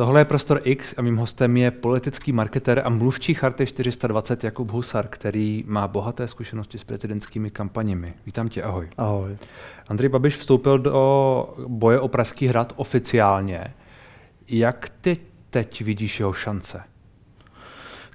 Tohle 0.00 0.20
je 0.20 0.24
Prostor 0.24 0.60
X 0.64 0.94
a 0.96 1.02
mým 1.02 1.16
hostem 1.16 1.56
je 1.56 1.70
politický 1.70 2.32
marketer 2.32 2.82
a 2.84 2.88
mluvčí 2.88 3.34
Charty 3.34 3.66
420 3.66 4.44
Jakub 4.44 4.70
Husar, 4.70 5.08
který 5.08 5.64
má 5.66 5.88
bohaté 5.88 6.28
zkušenosti 6.28 6.78
s 6.78 6.84
prezidentskými 6.84 7.50
kampaněmi. 7.50 8.14
Vítám 8.26 8.48
tě, 8.48 8.62
ahoj. 8.62 8.88
Ahoj. 8.98 9.36
Andrej 9.88 10.08
Babiš 10.08 10.36
vstoupil 10.36 10.78
do 10.78 11.54
boje 11.66 12.00
o 12.00 12.08
Pražský 12.08 12.46
hrad 12.46 12.72
oficiálně. 12.76 13.74
Jak 14.48 14.88
ty 15.00 15.16
teď 15.50 15.82
vidíš 15.82 16.20
jeho 16.20 16.32
šance? 16.32 16.82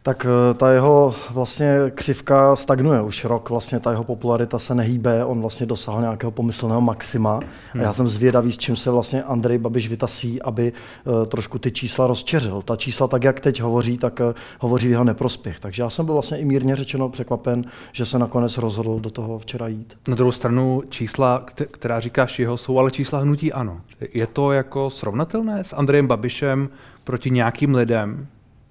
Tak 0.06 0.26
eh, 0.26 0.54
ta 0.54 0.72
jeho 0.72 1.16
vlastně 1.30 1.78
křivka 1.96 2.56
stagnuje 2.56 3.02
už 3.02 3.26
rok, 3.26 3.50
vlastně 3.50 3.80
ta 3.80 3.92
jeho 3.92 4.04
popularita 4.04 4.60
se 4.60 4.76
nehýbe, 4.76 5.26
on 5.26 5.42
vlastně 5.42 5.66
dosáhl 5.66 6.02
nějakého 6.02 6.32
pomyslného 6.32 6.82
maxima. 6.82 7.39
Hmm. 7.74 7.82
A 7.82 7.86
já 7.86 7.94
jsem 7.94 8.07
zvědavý, 8.07 8.52
s 8.52 8.57
čím 8.57 8.76
se 8.76 8.92
vlastně 8.92 9.24
Andrej 9.24 9.57
Babiš 9.57 9.89
vytasí, 9.89 10.42
aby 10.42 10.74
uh, 11.06 11.26
trošku 11.26 11.60
ty 11.60 11.71
čísla 11.71 12.07
rozčeřil. 12.07 12.62
Ta 12.62 12.76
čísla, 12.76 13.07
tak 13.07 13.24
jak 13.24 13.39
teď 13.39 13.62
hovoří, 13.62 13.98
tak 13.98 14.20
uh, 14.20 14.34
hovoří 14.60 14.88
v 14.88 14.92
jeho 14.92 15.04
neprospěch. 15.04 15.60
Takže 15.60 15.84
já 15.84 15.89
jsem 15.89 16.06
byl 16.06 16.14
vlastně 16.14 16.37
i 16.37 16.46
mírně 16.46 16.76
řečeno 16.76 17.10
překvapen, 17.10 17.64
že 17.92 18.06
se 18.06 18.20
nakonec 18.20 18.57
rozhodl 18.57 19.00
do 19.00 19.10
toho 19.10 19.40
včera 19.40 19.68
jít. 19.68 19.98
Na 20.07 20.15
druhou 20.15 20.32
stranu 20.32 20.84
čísla, 20.90 21.46
která 21.71 22.00
říkáš 22.00 22.40
jeho, 22.40 22.57
jsou 22.57 22.79
ale 22.79 22.92
čísla 22.92 23.20
hnutí 23.20 23.54
ano. 23.54 23.82
Je 24.14 24.28
to 24.28 24.51
jako 24.51 24.90
srovnatelné 24.90 25.64
s 25.64 25.74
Andrejem 25.74 26.07
Babišem 26.07 26.70
proti 27.04 27.29
nějakým 27.32 27.76
lidem, 27.76 28.28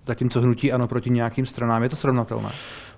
zatímco 0.06 0.40
hnutí 0.40 0.72
ano 0.72 0.88
proti 0.88 1.10
nějakým 1.10 1.46
stranám. 1.46 1.82
Je 1.82 1.88
to 1.88 1.96
srovnatelné? 1.96 2.50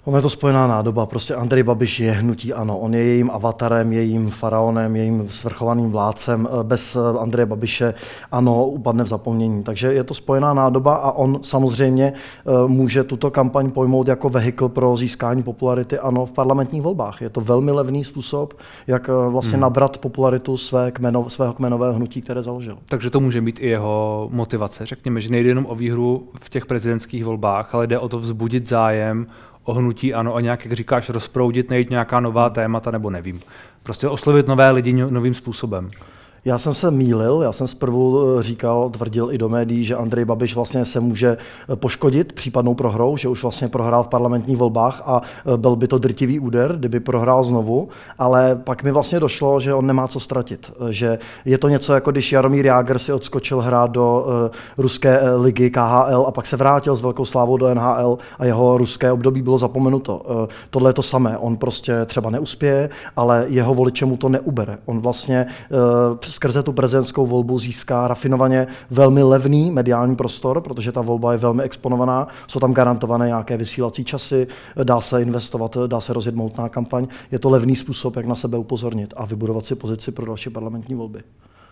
Ono 0.06 0.18
je 0.18 0.22
to 0.22 0.30
spojená 0.30 0.66
nádoba. 0.66 1.06
Prostě 1.06 1.34
Andrej 1.34 1.62
Babiš 1.62 2.00
je 2.00 2.12
hnutí 2.12 2.52
ano. 2.52 2.78
On 2.78 2.94
je 2.94 3.02
jejím 3.02 3.30
avatarem, 3.30 3.92
jejím 3.92 4.30
faraonem, 4.30 4.96
jejím 4.96 5.28
svrchovaným 5.28 5.90
vládcem. 5.90 6.48
Eh, 6.50 6.64
bez 6.64 6.96
eh, 6.96 7.18
Andreje 7.18 7.46
Babiše 7.46 7.94
ano, 8.32 8.66
upadne 8.66 9.04
v 9.04 9.06
zapomnění. 9.06 9.62
Takže 9.62 9.92
je 9.92 10.04
to 10.04 10.14
spojená 10.14 10.54
nádoba 10.54 10.94
a 10.94 11.12
on 11.12 11.38
samozřejmě 11.42 12.12
eh, 12.12 12.68
může 12.68 13.04
tuto 13.04 13.30
kampaň 13.30 13.70
pojmout 13.70 14.08
jako 14.08 14.28
vehikl 14.28 14.68
pro 14.68 14.96
získání 14.96 15.42
popularity 15.42 15.98
ano 15.98 16.26
v 16.26 16.32
parlamentních 16.32 16.82
volbách. 16.82 17.22
Je 17.22 17.30
to 17.30 17.40
velmi 17.40 17.72
levný 17.72 18.04
způsob, 18.04 18.54
jak 18.86 19.08
vlastně 19.08 19.56
hmm. 19.56 19.62
nabrat 19.62 19.98
popularitu 19.98 20.56
své 20.56 20.90
kmeno, 20.90 21.30
svého 21.30 21.52
kmenového 21.52 21.94
hnutí, 21.94 22.22
které 22.22 22.42
založil. 22.42 22.78
Takže 22.88 23.10
to 23.10 23.20
může 23.20 23.40
být 23.40 23.60
i 23.60 23.68
jeho 23.68 24.28
motivace. 24.32 24.86
Řekněme, 24.86 25.20
že 25.20 25.30
nejde 25.30 25.48
jenom 25.48 25.66
o 25.68 25.74
výhru 25.74 26.28
v 26.40 26.48
těch 26.48 26.66
prezidentských 26.66 27.24
volbách, 27.24 27.74
ale 27.74 27.86
jde 27.86 27.98
o 27.98 28.08
to 28.08 28.18
vzbudit 28.18 28.68
zájem 28.68 29.26
o 29.66 29.72
hnutí 29.72 30.14
ano 30.14 30.34
a 30.34 30.40
nějak, 30.40 30.64
jak 30.64 30.74
říkáš, 30.74 31.08
rozproudit, 31.08 31.70
najít 31.70 31.90
nějaká 31.90 32.20
nová 32.20 32.50
témata, 32.50 32.90
nebo 32.90 33.10
nevím. 33.10 33.40
Prostě 33.82 34.08
oslovit 34.08 34.46
nové 34.46 34.70
lidi 34.70 34.92
novým 34.92 35.34
způsobem. 35.34 35.90
Já 36.46 36.58
jsem 36.58 36.74
se 36.74 36.90
mýlil, 36.90 37.40
já 37.42 37.52
jsem 37.52 37.68
zprvu 37.68 38.20
eh, 38.38 38.42
říkal, 38.42 38.90
tvrdil 38.90 39.28
i 39.32 39.38
do 39.38 39.48
médií, 39.48 39.84
že 39.84 39.96
Andrej 39.96 40.24
Babiš 40.24 40.54
vlastně 40.54 40.84
se 40.84 41.00
může 41.00 41.36
eh, 41.72 41.76
poškodit 41.76 42.32
případnou 42.32 42.74
prohrou, 42.74 43.16
že 43.16 43.28
už 43.28 43.42
vlastně 43.42 43.68
prohrál 43.68 44.02
v 44.02 44.08
parlamentních 44.08 44.56
volbách 44.56 45.02
a 45.06 45.22
eh, 45.22 45.56
byl 45.56 45.76
by 45.76 45.88
to 45.88 45.98
drtivý 45.98 46.40
úder, 46.40 46.76
kdyby 46.76 47.00
prohrál 47.00 47.44
znovu, 47.44 47.88
ale 48.18 48.56
pak 48.64 48.82
mi 48.82 48.92
vlastně 48.92 49.20
došlo, 49.20 49.60
že 49.60 49.74
on 49.74 49.86
nemá 49.86 50.08
co 50.08 50.20
ztratit, 50.20 50.72
že 50.90 51.18
je 51.44 51.58
to 51.58 51.68
něco 51.68 51.94
jako 51.94 52.10
když 52.10 52.32
Jaromír 52.32 52.66
Jágr 52.66 52.98
si 52.98 53.12
odskočil 53.12 53.60
hrát 53.60 53.90
do 53.90 54.26
ruské 54.78 55.20
ligy 55.36 55.70
KHL 55.70 56.24
a 56.28 56.30
pak 56.30 56.46
se 56.46 56.56
vrátil 56.56 56.96
s 56.96 57.02
velkou 57.02 57.24
slávou 57.24 57.56
do 57.56 57.74
NHL 57.74 58.18
a 58.38 58.44
jeho 58.44 58.78
ruské 58.78 59.12
období 59.12 59.42
bylo 59.42 59.58
zapomenuto. 59.58 60.22
Tohle 60.70 60.90
je 60.90 60.94
to 60.94 61.02
samé, 61.02 61.38
on 61.38 61.56
prostě 61.56 62.04
třeba 62.04 62.30
neuspěje, 62.30 62.90
ale 63.16 63.44
jeho 63.48 63.74
voliče 63.74 64.06
mu 64.06 64.16
to 64.16 64.28
neubere. 64.28 64.78
On 64.86 65.00
vlastně 65.00 65.46
skrze 66.36 66.62
tu 66.62 66.72
prezidentskou 66.72 67.26
volbu 67.26 67.58
získá 67.58 68.08
rafinovaně 68.08 68.66
velmi 68.90 69.22
levný 69.22 69.70
mediální 69.70 70.16
prostor, 70.16 70.60
protože 70.60 70.92
ta 70.92 71.00
volba 71.00 71.32
je 71.32 71.38
velmi 71.38 71.62
exponovaná, 71.62 72.28
jsou 72.46 72.60
tam 72.60 72.74
garantované 72.74 73.26
nějaké 73.26 73.56
vysílací 73.56 74.04
časy, 74.04 74.46
dá 74.84 75.00
se 75.00 75.22
investovat, 75.22 75.76
dá 75.86 76.00
se 76.00 76.12
rozjet 76.12 76.34
moutná 76.34 76.68
kampaň. 76.68 77.06
Je 77.30 77.38
to 77.38 77.50
levný 77.50 77.76
způsob, 77.76 78.16
jak 78.16 78.26
na 78.26 78.34
sebe 78.34 78.58
upozornit 78.58 79.14
a 79.16 79.24
vybudovat 79.24 79.66
si 79.66 79.74
pozici 79.74 80.12
pro 80.12 80.26
další 80.26 80.50
parlamentní 80.50 80.94
volby. 80.94 81.20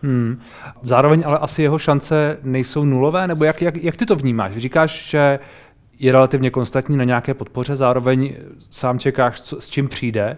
Hmm. 0.03 0.41
Zároveň 0.83 1.23
ale 1.27 1.39
asi 1.39 1.63
jeho 1.63 1.79
šance 1.79 2.39
nejsou 2.43 2.85
nulové, 2.85 3.27
nebo 3.27 3.45
jak, 3.45 3.63
jak, 3.63 3.77
jak 3.77 3.97
ty 3.97 4.07
to 4.07 4.17
vnímáš? 4.17 4.57
Říkáš, 4.57 5.11
že 5.11 5.39
je 5.99 6.13
relativně 6.13 6.51
konstantní 6.51 6.97
na 6.97 7.05
nějaké 7.05 7.35
podpoře, 7.35 7.77
zároveň 7.77 8.35
sám 8.71 8.99
čekáš, 8.99 9.41
co, 9.41 9.61
s 9.61 9.69
čím 9.69 9.89
přijde 9.89 10.37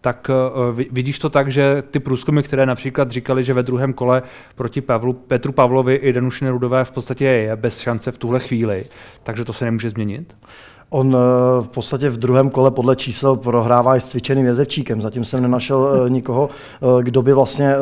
tak 0.00 0.30
uh, 0.70 0.80
vidíš 0.90 1.18
to 1.18 1.30
tak, 1.30 1.50
že 1.50 1.82
ty 1.90 2.00
průzkumy, 2.00 2.42
které 2.42 2.66
například 2.66 3.10
říkali, 3.10 3.44
že 3.44 3.54
ve 3.54 3.62
druhém 3.62 3.92
kole 3.92 4.22
proti 4.54 4.80
Pavlu, 4.80 5.12
Petru 5.12 5.52
Pavlovi 5.52 5.94
i 5.94 6.12
Danuši 6.12 6.44
Nerudové 6.44 6.84
v 6.84 6.90
podstatě 6.90 7.24
je 7.24 7.56
bez 7.56 7.80
šance 7.80 8.12
v 8.12 8.18
tuhle 8.18 8.40
chvíli, 8.40 8.84
takže 9.22 9.44
to 9.44 9.52
se 9.52 9.64
nemůže 9.64 9.90
změnit? 9.90 10.36
On 10.90 11.16
eh, 11.16 11.62
v 11.62 11.68
podstatě 11.68 12.08
v 12.08 12.16
druhém 12.16 12.50
kole 12.50 12.70
podle 12.70 12.96
čísel 12.96 13.36
prohrává 13.36 13.96
i 13.96 14.00
s 14.00 14.04
cvičeným 14.04 14.46
jezevčíkem. 14.46 15.02
Zatím 15.02 15.24
jsem 15.24 15.42
nenašel 15.42 15.88
eh, 16.06 16.10
nikoho, 16.10 16.48
kdo 17.02 17.22
by 17.22 17.32
vlastně 17.32 17.74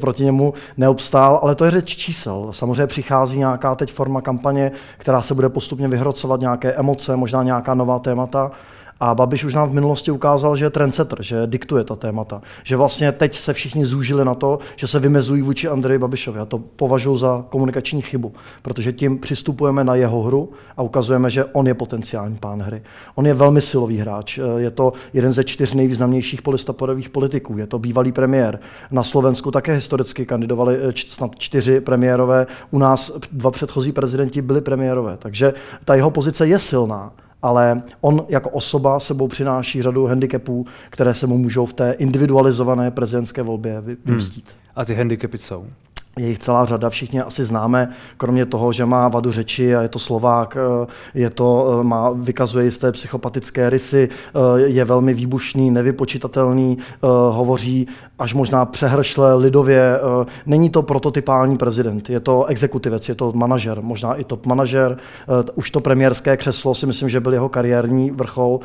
proti 0.00 0.24
němu 0.24 0.54
neobstál, 0.76 1.40
ale 1.42 1.54
to 1.54 1.64
je 1.64 1.70
řeč 1.70 1.96
čísel. 1.96 2.48
Samozřejmě 2.50 2.86
přichází 2.86 3.38
nějaká 3.38 3.74
teď 3.74 3.92
forma 3.92 4.20
kampaně, 4.20 4.72
která 4.98 5.22
se 5.22 5.34
bude 5.34 5.48
postupně 5.48 5.88
vyhrocovat, 5.88 6.40
nějaké 6.40 6.72
emoce, 6.72 7.16
možná 7.16 7.42
nějaká 7.42 7.74
nová 7.74 7.98
témata. 7.98 8.50
A 9.00 9.14
Babiš 9.14 9.44
už 9.44 9.54
nám 9.54 9.68
v 9.68 9.74
minulosti 9.74 10.10
ukázal, 10.10 10.56
že 10.56 10.64
je 10.64 10.70
trendsetter, 10.70 11.22
že 11.22 11.46
diktuje 11.46 11.84
ta 11.84 11.96
témata. 11.96 12.42
Že 12.64 12.76
vlastně 12.76 13.12
teď 13.12 13.36
se 13.36 13.52
všichni 13.52 13.86
zúžili 13.86 14.24
na 14.24 14.34
to, 14.34 14.58
že 14.76 14.86
se 14.86 14.98
vymezují 14.98 15.42
vůči 15.42 15.68
Andreji 15.68 15.98
Babišovi. 15.98 16.40
A 16.40 16.44
to 16.44 16.58
považuji 16.58 17.16
za 17.16 17.44
komunikační 17.48 18.02
chybu, 18.02 18.32
protože 18.62 18.92
tím 18.92 19.18
přistupujeme 19.18 19.84
na 19.84 19.94
jeho 19.94 20.22
hru 20.22 20.50
a 20.76 20.82
ukazujeme, 20.82 21.30
že 21.30 21.44
on 21.44 21.66
je 21.66 21.74
potenciální 21.74 22.36
pán 22.36 22.62
hry. 22.62 22.82
On 23.14 23.26
je 23.26 23.34
velmi 23.34 23.60
silový 23.60 23.98
hráč. 23.98 24.38
Je 24.56 24.70
to 24.70 24.92
jeden 25.12 25.32
ze 25.32 25.44
čtyř 25.44 25.74
nejvýznamnějších 25.74 26.42
polistopadových 26.42 27.10
politiků. 27.10 27.58
Je 27.58 27.66
to 27.66 27.78
bývalý 27.78 28.12
premiér. 28.12 28.58
Na 28.90 29.02
Slovensku 29.02 29.50
také 29.50 29.74
historicky 29.74 30.26
kandidovali 30.26 30.76
eh, 30.80 30.92
snad 30.96 31.38
čtyři 31.38 31.80
premiérové. 31.80 32.46
U 32.70 32.78
nás 32.78 33.12
dva 33.32 33.50
předchozí 33.50 33.92
prezidenti 33.92 34.42
byli 34.42 34.60
premiérové. 34.60 35.16
Takže 35.18 35.54
ta 35.84 35.94
jeho 35.94 36.10
pozice 36.10 36.46
je 36.46 36.58
silná 36.58 37.12
ale 37.42 37.82
on 38.00 38.26
jako 38.28 38.50
osoba 38.50 39.00
sebou 39.00 39.28
přináší 39.28 39.82
řadu 39.82 40.06
handicapů, 40.06 40.66
které 40.90 41.14
se 41.14 41.26
mu 41.26 41.38
můžou 41.38 41.66
v 41.66 41.72
té 41.72 41.92
individualizované 41.92 42.90
prezidentské 42.90 43.42
volbě 43.42 43.82
vymstít. 44.04 44.44
Hmm. 44.46 44.72
A 44.76 44.84
ty 44.84 44.94
handicapy 44.94 45.38
jsou? 45.38 45.66
Je 46.18 46.28
jich 46.28 46.38
celá 46.38 46.64
řada, 46.64 46.90
všichni 46.90 47.20
asi 47.20 47.44
známe, 47.44 47.88
kromě 48.16 48.46
toho, 48.46 48.72
že 48.72 48.84
má 48.84 49.08
vadu 49.08 49.32
řeči 49.32 49.76
a 49.76 49.82
je 49.82 49.88
to 49.88 49.98
Slovák, 49.98 50.56
eh, 50.56 50.86
je 51.14 51.30
to, 51.30 51.78
eh, 51.80 51.84
má, 51.84 52.10
vykazuje 52.10 52.64
jisté 52.64 52.92
psychopatické 52.92 53.70
rysy, 53.70 54.08
eh, 54.08 54.60
je 54.60 54.84
velmi 54.84 55.14
výbušný, 55.14 55.70
nevypočitatelný, 55.70 56.78
hovoří 57.30 57.88
až 58.18 58.34
možná 58.34 58.64
přehršle 58.64 59.34
lidově. 59.34 60.00
Není 60.46 60.70
to 60.70 60.82
prototypální 60.82 61.56
prezident, 61.56 62.10
je 62.10 62.20
to 62.20 62.44
exekutivec, 62.44 63.08
je 63.08 63.14
to 63.14 63.32
manažer, 63.32 63.82
možná 63.82 64.14
i 64.14 64.24
top 64.24 64.46
manažer. 64.46 64.96
Už 65.54 65.70
to 65.70 65.80
premiérské 65.80 66.36
křeslo 66.36 66.74
si 66.74 66.86
myslím, 66.86 67.08
že 67.08 67.20
byl 67.20 67.32
jeho 67.32 67.48
kariérní 67.48 68.10
vrchol. 68.10 68.60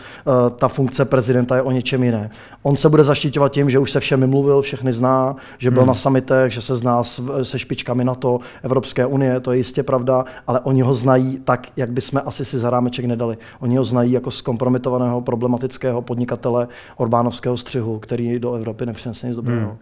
Ta 0.55 0.67
funkce 0.67 1.05
prezidenta 1.05 1.55
je 1.55 1.61
o 1.61 1.71
něčem 1.71 2.03
jiné. 2.03 2.29
On 2.63 2.77
se 2.77 2.89
bude 2.89 3.03
zaštiťovat 3.03 3.51
tím, 3.51 3.69
že 3.69 3.79
už 3.79 3.91
se 3.91 3.99
všemi 3.99 4.27
mluvil, 4.27 4.61
všechny 4.61 4.93
zná, 4.93 5.35
že 5.57 5.71
byl 5.71 5.81
hmm. 5.81 5.87
na 5.87 5.95
samitech, 5.95 6.51
že 6.51 6.61
se 6.61 6.75
zná 6.75 7.03
s 7.03 7.21
se 7.45 7.59
špičkami 7.59 8.03
na 8.03 8.15
to 8.15 8.39
Evropské 8.63 9.05
unie, 9.05 9.39
to 9.39 9.51
je 9.51 9.57
jistě 9.57 9.83
pravda, 9.83 10.25
ale 10.47 10.59
oni 10.59 10.81
ho 10.81 10.93
znají 10.93 11.39
tak, 11.43 11.67
jak 11.77 11.91
bychom 11.91 12.21
asi 12.25 12.45
si 12.45 12.59
za 12.59 12.69
rámeček 12.69 13.05
nedali. 13.05 13.37
Oni 13.59 13.77
ho 13.77 13.83
znají 13.83 14.11
jako 14.11 14.31
zkompromitovaného 14.31 15.21
problematického 15.21 16.01
podnikatele 16.01 16.67
Orbánovského 16.97 17.57
střihu, 17.57 17.99
který 17.99 18.39
do 18.39 18.53
Evropy 18.53 18.85
nepřinese 18.85 19.27
nic 19.27 19.35
dobrého. 19.35 19.67
Hmm. 19.67 19.77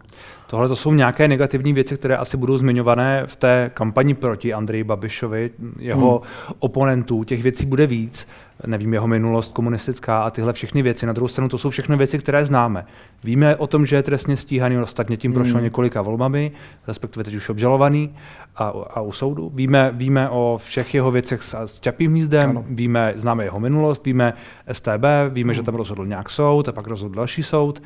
Tohle 0.48 0.68
to 0.68 0.76
jsou 0.76 0.94
nějaké 0.94 1.28
negativní 1.28 1.74
věci, 1.74 1.98
které 1.98 2.18
asi 2.18 2.38
budou 2.38 2.58
zmiňované 2.58 3.24
v 3.26 3.36
té 3.36 3.72
kampani 3.74 4.14
proti 4.14 4.54
Andreji 4.54 4.84
Babišovi, 4.84 5.52
jeho 5.80 6.22
hmm. 6.26 6.56
oponentů. 6.60 7.24
Těch 7.24 7.44
věcí 7.44 7.66
bude 7.66 7.88
víc 7.88 8.28
nevím, 8.66 8.94
jeho 8.94 9.08
minulost 9.08 9.52
komunistická 9.52 10.24
a 10.24 10.30
tyhle 10.30 10.54
všechny 10.54 10.82
věci. 10.82 11.06
Na 11.06 11.14
druhou 11.14 11.28
stranu 11.28 11.50
to 11.50 11.58
jsou 11.58 11.70
všechno 11.70 11.98
věci, 11.98 12.20
které 12.20 12.46
známe. 12.46 12.86
Víme 13.24 13.56
o 13.56 13.68
tom, 13.68 13.86
že 13.86 13.96
je 13.96 14.04
trestně 14.04 14.38
stíhaný, 14.38 14.78
ostatně 14.78 15.18
tím 15.18 15.34
prošel 15.34 15.58
mm. 15.58 15.64
několika 15.64 16.02
volbami, 16.02 16.52
respektive 16.88 17.24
teď 17.24 17.34
už 17.34 17.50
obžalovaný 17.50 18.16
a, 18.56 18.74
a 18.94 19.02
u 19.02 19.12
soudu. 19.12 19.52
Víme, 19.54 19.92
víme 19.94 20.30
o 20.30 20.60
všech 20.64 20.94
jeho 20.94 21.12
věcech 21.12 21.44
s, 21.44 21.54
s 21.66 21.80
Čapým 21.80 22.12
hnízdem, 22.12 22.64
víme, 22.70 23.14
známe 23.16 23.44
jeho 23.44 23.60
minulost, 23.60 24.06
víme 24.06 24.34
STB, 24.72 25.06
víme, 25.30 25.54
mm. 25.54 25.56
že 25.56 25.64
tam 25.64 25.76
rozhodl 25.76 26.06
nějak 26.06 26.30
soud 26.30 26.68
a 26.68 26.72
pak 26.72 26.88
rozhodl 26.88 27.16
další 27.16 27.44
soud. 27.44 27.84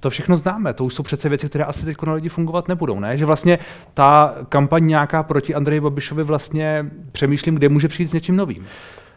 To 0.00 0.10
všechno 0.10 0.36
známe, 0.36 0.74
to 0.74 0.84
už 0.84 0.94
jsou 0.94 1.02
přece 1.02 1.28
věci, 1.28 1.48
které 1.48 1.64
asi 1.64 1.84
teď 1.84 1.96
na 2.06 2.12
lidi 2.12 2.28
fungovat 2.28 2.68
nebudou, 2.68 3.00
ne? 3.00 3.18
Že 3.18 3.24
vlastně 3.24 3.58
ta 3.94 4.34
kampaň 4.48 4.86
nějaká 4.86 5.22
proti 5.22 5.54
Andreji 5.54 5.80
Babišovi 5.80 6.22
vlastně 6.22 6.86
přemýšlím, 7.12 7.54
kde 7.54 7.68
může 7.68 7.88
přijít 7.88 8.06
s 8.06 8.12
něčím 8.12 8.36
novým. 8.36 8.66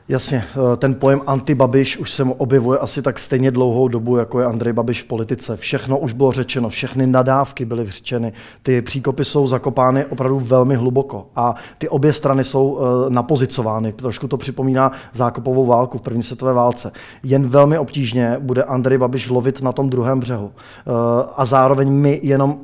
Jasně, 0.10 0.44
eh, 0.74 0.78
ten 0.78 0.96
pojem 0.96 1.22
antibabiš 1.28 1.98
už 1.98 2.12
se 2.12 2.24
objevuje 2.24 2.80
asi 2.80 3.02
tak 3.02 3.20
stejně 3.20 3.52
dlouhou 3.52 3.88
dobu, 3.88 4.18
jako 4.18 4.40
je 4.40 4.46
Andrej 4.46 4.74
Babiš 4.74 5.04
v 5.04 5.08
politice. 5.08 5.58
Všechno 5.58 5.98
už 5.98 6.14
bylo 6.14 6.32
řečeno, 6.32 6.70
všechny 6.70 7.08
nadávky 7.08 7.66
byly 7.66 7.84
vyřčeny. 7.84 8.34
Ty 8.64 8.82
příkopy 8.82 9.26
jsou 9.26 9.48
zakopány 9.48 10.06
opravdu 10.06 10.40
velmi 10.40 10.76
hluboko 10.76 11.28
a 11.36 11.56
ty 11.78 11.90
obě 11.90 12.14
strany 12.14 12.44
jsou 12.44 12.80
eh, 12.80 13.10
napozicovány. 13.10 13.94
Trošku 13.94 14.28
to 14.28 14.38
připomíná 14.38 14.92
zákopovou 15.14 15.66
válku 15.66 15.98
v 15.98 16.02
první 16.02 16.24
světové 16.24 16.54
válce. 16.54 16.92
Jen 17.24 17.48
velmi 17.48 17.78
obtížně 17.78 18.38
bude 18.40 18.64
Andrej 18.64 18.98
Babiš 18.98 19.30
lovit 19.30 19.62
na 19.62 19.72
tom 19.72 19.90
druhém 19.90 20.20
břehu. 20.20 20.52
Eh, 20.52 20.92
a 21.36 21.46
zároveň 21.46 21.90
my 21.90 22.20
jenom 22.24 22.60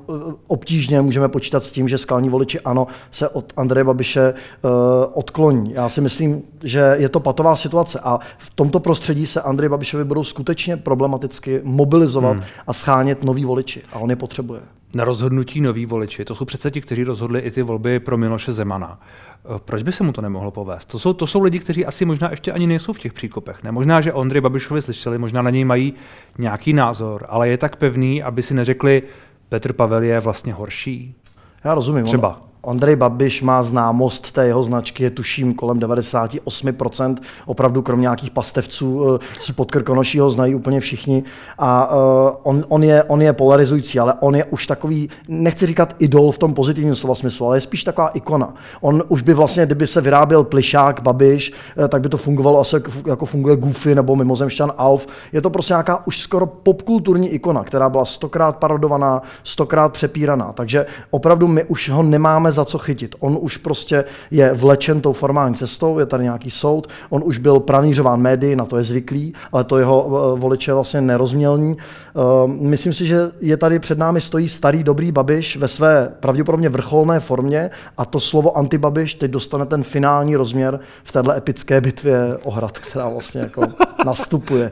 obtížně 0.48 1.02
můžeme 1.02 1.30
počítat 1.30 1.64
s 1.64 1.72
tím, 1.72 1.88
že 1.88 1.98
skalní 1.98 2.30
voliči 2.30 2.60
ano 2.60 2.88
se 3.12 3.30
od 3.30 3.54
Andreje 3.58 3.84
Babiše 3.84 4.34
odkloní. 5.14 5.74
Já 5.74 5.90
si 5.90 6.02
myslím, 6.02 6.44
že 6.64 6.96
je 7.00 7.10
to 7.10 7.20
patová 7.28 7.56
situace 7.56 8.00
a 8.04 8.20
v 8.38 8.50
tomto 8.50 8.80
prostředí 8.80 9.26
se 9.26 9.42
Andrej 9.42 9.70
Babišovi 9.70 10.04
budou 10.04 10.24
skutečně 10.24 10.78
problematicky 10.78 11.62
mobilizovat 11.64 12.38
hmm. 12.38 12.46
a 12.68 12.74
schánět 12.74 13.24
nový 13.24 13.46
voliči 13.46 13.82
a 13.92 14.00
on 14.00 14.10
je 14.10 14.16
potřebuje. 14.16 14.60
Na 14.94 15.04
rozhodnutí 15.04 15.62
noví 15.62 15.86
voliči, 15.86 16.26
to 16.26 16.36
jsou 16.36 16.46
přece 16.46 16.72
ti, 16.72 16.82
kteří 16.82 17.04
rozhodli 17.04 17.40
i 17.40 17.52
ty 17.52 17.62
volby 17.62 18.00
pro 18.00 18.18
Miloše 18.18 18.54
Zemana. 18.54 19.00
Eh, 19.00 19.60
proč 19.66 19.84
by 19.84 19.92
se 19.92 20.04
mu 20.04 20.12
to 20.12 20.22
nemohlo 20.22 20.52
povést? 20.52 20.88
To 20.88 21.00
jsou, 21.00 21.14
to 21.14 21.28
jsou 21.28 21.42
lidi, 21.42 21.60
kteří 21.60 21.86
asi 21.86 22.06
možná 22.06 22.30
ještě 22.32 22.52
ani 22.52 22.68
nejsou 22.68 22.94
v 22.94 23.00
těch 23.00 23.14
příkopech. 23.14 23.64
Ne? 23.64 23.72
Možná, 23.72 24.02
že 24.02 24.14
Ondry 24.14 24.42
Babišovi 24.42 24.82
slyšeli, 24.82 25.18
možná 25.18 25.42
na 25.42 25.50
něj 25.50 25.66
mají 25.66 25.94
nějaký 26.38 26.74
názor, 26.74 27.26
ale 27.30 27.50
je 27.50 27.58
tak 27.58 27.76
pevný, 27.76 28.24
aby 28.24 28.44
si 28.44 28.54
neřekli, 28.54 29.04
Petr 29.50 29.74
Pavel 29.74 30.04
je 30.04 30.20
vlastně 30.20 30.54
horší. 30.54 31.16
Já 31.64 31.74
rozumím. 31.74 32.06
Třeba. 32.06 32.47
Andrej 32.64 32.96
Babiš 32.96 33.42
má 33.42 33.64
známost 33.64 34.32
té 34.32 34.48
jeho 34.48 34.64
značky, 34.64 35.04
je 35.04 35.10
tuším 35.10 35.54
kolem 35.54 35.80
98%, 35.80 37.18
opravdu 37.46 37.82
kromě 37.82 38.02
nějakých 38.02 38.32
pastevců 38.32 39.16
eh, 39.16 39.20
z 39.42 39.52
podkrkonoší 39.52 40.20
ho 40.20 40.30
znají 40.30 40.56
úplně 40.56 40.80
všichni 40.80 41.24
a 41.58 41.96
uh, 41.96 42.32
on, 42.44 42.66
on, 42.68 42.84
je, 42.84 43.04
on 43.04 43.22
je 43.22 43.34
polarizující, 43.34 44.00
ale 44.00 44.14
on 44.20 44.36
je 44.36 44.46
už 44.46 44.68
takový, 44.68 45.10
nechci 45.28 45.66
říkat 45.66 45.96
idol 46.00 46.32
v 46.32 46.38
tom 46.38 46.54
pozitivním 46.54 46.96
slova 46.96 47.16
smyslu, 47.16 47.48
ale 47.48 47.58
je 47.58 47.62
spíš 47.62 47.84
taková 47.84 48.08
ikona. 48.08 48.54
On 48.82 49.04
už 49.08 49.22
by 49.22 49.34
vlastně, 49.34 49.66
kdyby 49.66 49.88
se 49.88 50.02
vyráběl 50.02 50.44
plišák 50.44 51.02
Babiš, 51.02 51.52
eh, 51.78 51.88
tak 51.88 52.02
by 52.02 52.10
to 52.10 52.18
fungovalo 52.18 52.60
asi 52.60 52.76
jako 53.08 53.26
funguje 53.26 53.56
Goofy 53.56 53.96
nebo 53.96 54.16
mimozemšťan 54.16 54.72
Alf. 54.78 55.08
Je 55.32 55.42
to 55.42 55.50
prostě 55.50 55.74
nějaká 55.74 56.08
už 56.08 56.20
skoro 56.20 56.46
popkulturní 56.46 57.30
ikona, 57.30 57.64
která 57.64 57.90
byla 57.90 58.06
stokrát 58.06 58.58
parodovaná, 58.58 59.22
stokrát 59.44 59.90
přepíraná. 59.90 60.54
Takže 60.54 60.86
opravdu 61.12 61.48
my 61.48 61.64
už 61.64 61.90
ho 61.90 62.04
nemáme 62.04 62.47
za 62.52 62.66
co 62.66 62.78
chytit. 62.78 63.16
On 63.20 63.38
už 63.42 63.58
prostě 63.58 64.06
je 64.32 64.54
vlečen 64.54 65.02
tou 65.02 65.14
formální 65.14 65.56
cestou, 65.56 66.00
je 66.00 66.06
tady 66.06 66.24
nějaký 66.24 66.52
soud, 66.52 66.88
on 67.10 67.22
už 67.26 67.38
byl 67.38 67.60
pranířován 67.60 68.22
médií, 68.22 68.56
na 68.56 68.66
to 68.66 68.78
je 68.78 68.84
zvyklý, 68.84 69.34
ale 69.52 69.64
to 69.64 69.78
jeho 69.78 70.08
eh, 70.08 70.40
voliče 70.40 70.74
vlastně 70.74 71.02
nerozmělní. 71.02 71.78
Eh, 72.18 72.48
myslím 72.48 72.94
si, 72.94 73.06
že 73.06 73.32
je 73.42 73.58
tady 73.58 73.80
před 73.80 73.98
námi 73.98 74.22
stojí 74.22 74.50
starý 74.50 74.84
dobrý 74.84 75.12
Babiš 75.12 75.58
ve 75.58 75.68
své 75.68 76.12
pravděpodobně 76.20 76.70
vrcholné 76.70 77.20
formě 77.20 77.70
a 77.98 78.06
to 78.06 78.20
slovo 78.20 78.58
antibabiš 78.58 79.14
teď 79.14 79.32
dostane 79.32 79.66
ten 79.66 79.84
finální 79.84 80.36
rozměr 80.36 80.80
v 81.04 81.12
této 81.12 81.32
epické 81.32 81.82
bitvě 81.82 82.38
o 82.44 82.52
hrad, 82.52 82.80
která 82.80 83.10
vlastně 83.10 83.42
jako 83.42 83.64
nastupuje, 84.06 84.72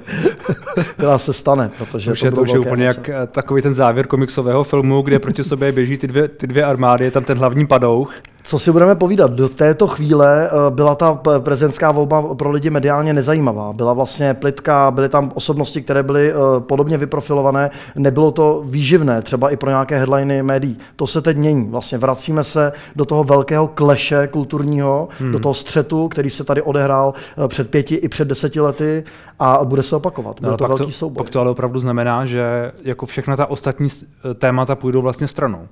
která 0.93 1.17
se 1.17 1.33
stane, 1.33 1.71
protože 1.77 2.11
už 2.11 2.19
to, 2.19 2.25
je 2.25 2.31
to 2.31 2.41
už 2.41 2.51
je 2.51 2.59
úplně 2.59 2.85
jak 2.85 3.09
eh, 3.09 3.27
takový 3.27 3.61
ten 3.61 3.73
závěr 3.73 4.07
komiksového 4.07 4.63
filmu, 4.63 5.01
kde 5.01 5.19
proti 5.19 5.43
sobě 5.43 5.71
běží 5.71 5.97
ty 5.97 6.07
dvě, 6.07 6.27
ty 6.27 6.47
dvě 6.47 6.63
armády, 6.63 7.05
je 7.05 7.11
tam 7.11 7.23
ten 7.23 7.37
hlavní 7.37 7.67
padouch. 7.67 8.13
Co 8.47 8.59
si 8.59 8.71
budeme 8.71 8.95
povídat, 8.95 9.31
do 9.31 9.49
této 9.49 9.87
chvíle 9.87 10.47
eh, 10.47 10.51
byla 10.69 10.95
ta 10.95 11.19
prezidentská 11.39 11.91
volba 11.91 12.35
pro 12.35 12.51
lidi 12.51 12.69
mediálně 12.69 13.13
nezajímavá. 13.13 13.73
Byla 13.73 13.93
vlastně 13.93 14.33
plitka, 14.33 14.91
byly 14.91 15.09
tam 15.09 15.31
osobnosti, 15.35 15.81
které 15.81 16.03
byly 16.03 16.31
eh, 16.31 16.35
podobně 16.59 16.97
vyprofilované, 16.97 17.69
nebylo 17.95 18.31
to 18.31 18.63
výživné, 18.65 19.21
třeba 19.21 19.49
i 19.49 19.57
pro 19.57 19.69
nějaké 19.69 19.97
headliny 19.97 20.43
médií. 20.43 20.77
To 20.95 21.07
se 21.07 21.21
teď 21.21 21.37
mění. 21.37 21.69
Vlastně 21.69 21.97
vracíme 21.97 22.43
se 22.43 22.71
do 22.95 23.05
toho 23.05 23.23
velkého 23.23 23.67
kleše 23.67 24.27
kulturního, 24.27 25.07
hmm. 25.19 25.31
do 25.31 25.39
toho 25.39 25.53
střetu, 25.53 26.07
který 26.07 26.29
se 26.29 26.43
tady 26.43 26.61
odehrál 26.61 27.13
eh, 27.45 27.47
před 27.47 27.69
pěti 27.69 27.95
i 27.95 28.09
před 28.09 28.27
deseti 28.27 28.59
lety 28.59 29.03
a 29.39 29.59
bude 29.63 29.83
se 29.83 29.95
opakovat. 29.95 30.39
Bude 30.39 30.51
no, 30.51 30.57
to 30.57 30.67
velký 30.67 30.85
to, 30.85 30.91
souboj. 30.91 31.23
Pak 31.23 31.29
to 31.29 31.39
ale 31.39 31.51
opravdu 31.51 31.79
znamená, 31.79 32.25
že 32.25 32.71
jako 32.83 33.05
všechna 33.05 33.35
ta 33.35 33.45
ostatní 33.45 33.89
témata 34.37 34.75
půjdou 34.75 35.01
vlastně 35.01 35.27
stranou. 35.27 35.67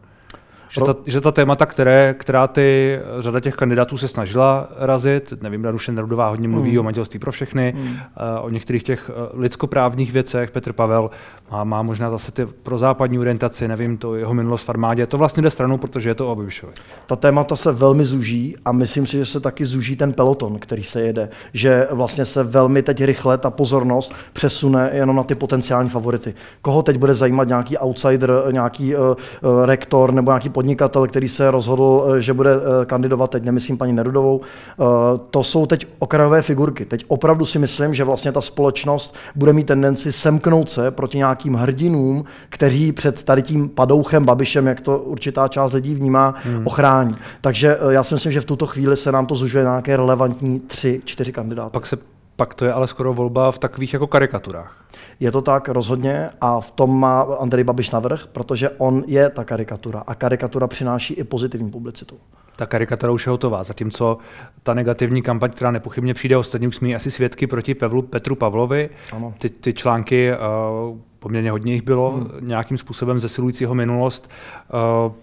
Že 0.73 0.81
ta, 0.81 0.95
že 1.05 1.21
ta 1.21 1.31
témata, 1.31 1.65
které, 1.65 2.15
která 2.17 2.47
ty 2.47 2.99
řada 3.19 3.39
těch 3.39 3.55
kandidátů 3.55 3.97
se 3.97 4.07
snažila 4.07 4.67
razit, 4.77 5.33
nevím, 5.41 5.61
Danuše 5.61 5.91
Nerudová 5.91 6.29
hodně 6.29 6.47
mluví 6.47 6.71
mm. 6.71 6.79
o 6.79 6.83
manželství 6.83 7.19
pro 7.19 7.31
všechny, 7.31 7.73
mm. 7.77 7.97
o 8.41 8.49
některých 8.49 8.83
těch 8.83 9.11
eh, 9.13 9.29
lidskoprávních 9.33 10.11
věcech, 10.11 10.51
Petr 10.51 10.73
Pavel 10.73 11.09
má, 11.51 11.63
má 11.63 11.81
možná 11.81 12.11
zase 12.11 12.31
ty 12.31 12.45
pro 12.45 12.77
západní 12.77 13.19
orientaci, 13.19 13.67
nevím, 13.67 13.97
to 13.97 14.15
jeho 14.15 14.33
minulost 14.33 14.63
v 14.63 14.69
armádě, 14.69 15.07
to 15.07 15.17
vlastně 15.17 15.43
jde 15.43 15.49
stranou, 15.49 15.77
protože 15.77 16.09
je 16.09 16.15
to 16.15 16.31
o 16.31 16.35
Babišovi. 16.35 16.73
Ta 17.07 17.15
témata 17.15 17.55
se 17.55 17.71
velmi 17.71 18.05
zúží 18.05 18.55
a 18.65 18.71
myslím 18.71 19.07
si, 19.07 19.17
že 19.17 19.25
se 19.25 19.39
taky 19.39 19.65
zúží 19.65 19.95
ten 19.95 20.13
peloton, 20.13 20.59
který 20.59 20.83
se 20.83 21.01
jede, 21.01 21.29
že 21.53 21.87
vlastně 21.91 22.25
se 22.25 22.43
velmi 22.43 22.83
teď 22.83 23.03
rychle 23.03 23.37
ta 23.37 23.49
pozornost 23.49 24.13
přesune 24.33 24.89
jenom 24.93 25.15
na 25.15 25.23
ty 25.23 25.35
potenciální 25.35 25.89
favority. 25.89 26.33
Koho 26.61 26.83
teď 26.83 26.97
bude 26.97 27.15
zajímat 27.15 27.47
nějaký 27.47 27.77
outsider, 27.77 28.31
nějaký 28.51 28.95
uh, 28.95 29.01
uh, 29.01 29.65
rektor 29.65 30.13
nebo 30.13 30.31
nějaký 30.31 30.49
podnikatel, 30.63 31.07
který 31.07 31.27
se 31.27 31.51
rozhodl, 31.51 32.05
eh, 32.07 32.21
že 32.21 32.33
bude 32.33 32.51
eh, 32.55 32.85
kandidovat, 32.85 33.31
teď 33.31 33.43
nemyslím 33.43 33.77
paní 33.77 33.93
Nerudovou, 33.93 34.41
eh, 34.41 34.83
to 35.29 35.43
jsou 35.43 35.65
teď 35.65 35.87
okrajové 35.99 36.41
figurky. 36.41 36.85
Teď 36.85 37.05
opravdu 37.07 37.45
si 37.45 37.59
myslím, 37.59 37.93
že 37.93 38.03
vlastně 38.03 38.31
ta 38.31 38.41
společnost 38.41 39.15
bude 39.35 39.53
mít 39.53 39.67
tendenci 39.67 40.11
semknout 40.11 40.69
se 40.69 40.91
proti 40.91 41.17
nějakým 41.17 41.53
hrdinům, 41.53 42.23
kteří 42.49 42.91
před 42.91 43.23
tady 43.23 43.41
tím 43.41 43.69
padouchem 43.69 44.25
Babišem, 44.25 44.67
jak 44.67 44.81
to 44.81 44.99
určitá 44.99 45.47
část 45.47 45.73
lidí 45.73 45.95
vnímá, 45.95 46.33
hmm. 46.43 46.67
ochrání. 46.67 47.15
Takže 47.41 47.77
já 47.89 48.03
si 48.03 48.13
myslím, 48.13 48.31
že 48.31 48.41
v 48.41 48.45
tuto 48.45 48.65
chvíli 48.65 48.97
se 48.97 49.11
nám 49.11 49.25
to 49.25 49.35
zužuje 49.35 49.63
na 49.63 49.71
nějaké 49.71 49.97
relevantní 49.97 50.59
tři, 50.59 51.01
čtyři 51.05 51.31
kandidáty. 51.31 51.69
Pak 51.71 51.85
se 51.85 51.97
pak 52.35 52.53
to 52.53 52.65
je 52.65 52.73
ale 52.73 52.87
skoro 52.87 53.13
volba 53.13 53.51
v 53.51 53.57
takových 53.57 53.93
jako 53.93 54.07
karikaturách. 54.07 54.85
Je 55.19 55.31
to 55.31 55.41
tak 55.41 55.69
rozhodně 55.69 56.29
a 56.41 56.59
v 56.59 56.71
tom 56.71 56.99
má 56.99 57.21
Andrej 57.21 57.63
Babiš 57.63 57.91
navrh, 57.91 58.27
protože 58.31 58.69
on 58.69 59.03
je 59.07 59.29
ta 59.29 59.43
karikatura 59.43 60.03
a 60.07 60.15
karikatura 60.15 60.67
přináší 60.67 61.13
i 61.13 61.23
pozitivní 61.23 61.71
publicitu. 61.71 62.17
Ta 62.55 62.65
karikatura 62.65 63.11
už 63.11 63.25
je 63.25 63.29
hotová, 63.29 63.63
zatímco 63.63 64.17
ta 64.63 64.73
negativní 64.73 65.21
kampaň, 65.21 65.51
která 65.51 65.71
nepochybně 65.71 66.13
přijde, 66.13 66.37
ostatně 66.37 66.67
už 66.67 66.75
jsme 66.75 66.95
asi 66.95 67.11
svědky 67.11 67.47
proti 67.47 67.75
Pevlu, 67.75 68.01
Petru 68.01 68.35
Pavlovi. 68.35 68.89
Ano. 69.13 69.33
Ty, 69.37 69.49
ty 69.49 69.73
články, 69.73 70.31
uh, 70.31 70.97
poměrně 71.19 71.51
hodně 71.51 71.73
jich 71.73 71.81
bylo, 71.81 72.11
hmm. 72.11 72.29
nějakým 72.41 72.77
způsobem 72.77 73.19
zesilujícího 73.19 73.75
minulost. 73.75 74.29
Uh, 75.05 75.13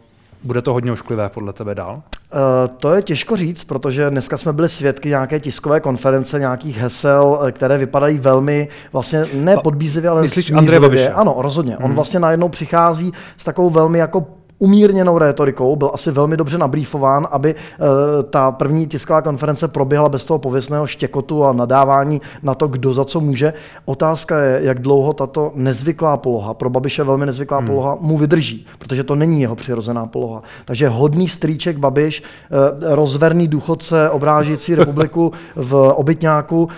bude 0.43 0.63
to 0.63 0.73
hodně 0.73 0.93
ošklivé 0.93 1.29
podle 1.29 1.53
tebe 1.53 1.75
dál? 1.75 2.03
Uh, 2.33 2.77
to 2.77 2.93
je 2.93 3.03
těžko 3.03 3.37
říct, 3.37 3.65
protože 3.65 4.11
dneska 4.11 4.39
jsme 4.39 4.53
byli 4.53 4.69
svědky 4.69 5.09
nějaké 5.09 5.41
tiskové 5.41 5.81
konference, 5.81 6.39
nějakých 6.39 6.79
hesel, 6.79 7.41
eh, 7.43 7.53
které 7.53 7.79
vypadají 7.79 8.19
velmi 8.19 8.69
vlastně 8.93 9.25
ne 9.35 9.57
podbízivě, 9.57 10.11
ale 10.11 10.23
Myslíš 10.23 10.51
Andrej 10.51 10.81
Babiš? 10.81 11.01
Ano, 11.15 11.35
rozhodně. 11.39 11.77
Hmm. 11.77 11.85
On 11.85 11.95
vlastně 11.95 12.21
najednou 12.21 12.49
přichází 12.49 13.13
s 13.37 13.45
takovou 13.45 13.71
velmi 13.71 13.99
jako 13.99 14.27
umírněnou 14.61 15.19
rétorikou, 15.19 15.77
byl 15.77 15.91
asi 15.95 16.11
velmi 16.11 16.37
dobře 16.37 16.59
nabrýfován, 16.59 17.29
aby 17.31 17.55
uh, 17.55 17.89
ta 18.31 18.53
první 18.53 18.87
tisková 18.87 19.23
konference 19.23 19.69
proběhla 19.69 20.09
bez 20.09 20.25
toho 20.25 20.39
pověstného 20.39 20.87
štěkotu 20.87 21.45
a 21.45 21.53
nadávání 21.53 22.21
na 22.43 22.55
to, 22.55 22.69
kdo 22.69 22.93
za 22.93 23.05
co 23.05 23.21
může. 23.21 23.53
Otázka 23.85 24.41
je, 24.41 24.61
jak 24.63 24.81
dlouho 24.81 25.13
tato 25.13 25.53
nezvyklá 25.55 26.17
poloha, 26.17 26.55
pro 26.55 26.71
Babiše 26.71 27.05
velmi 27.05 27.27
nezvyklá 27.27 27.59
hmm. 27.59 27.67
poloha, 27.67 27.97
mu 28.01 28.19
vydrží, 28.19 28.67
protože 28.79 29.05
to 29.05 29.15
není 29.15 29.41
jeho 29.41 29.57
přirozená 29.57 30.07
poloha. 30.07 30.43
Takže 30.65 30.89
hodný 30.89 31.29
strýček 31.29 31.79
Babiš, 31.79 32.23
uh, 32.23 32.95
rozverný 32.95 33.49
důchodce 33.49 34.11
obrážící 34.11 34.75
republiku 34.75 35.33
v 35.57 35.75
obytňáku, 35.97 36.63
uh, 36.63 36.69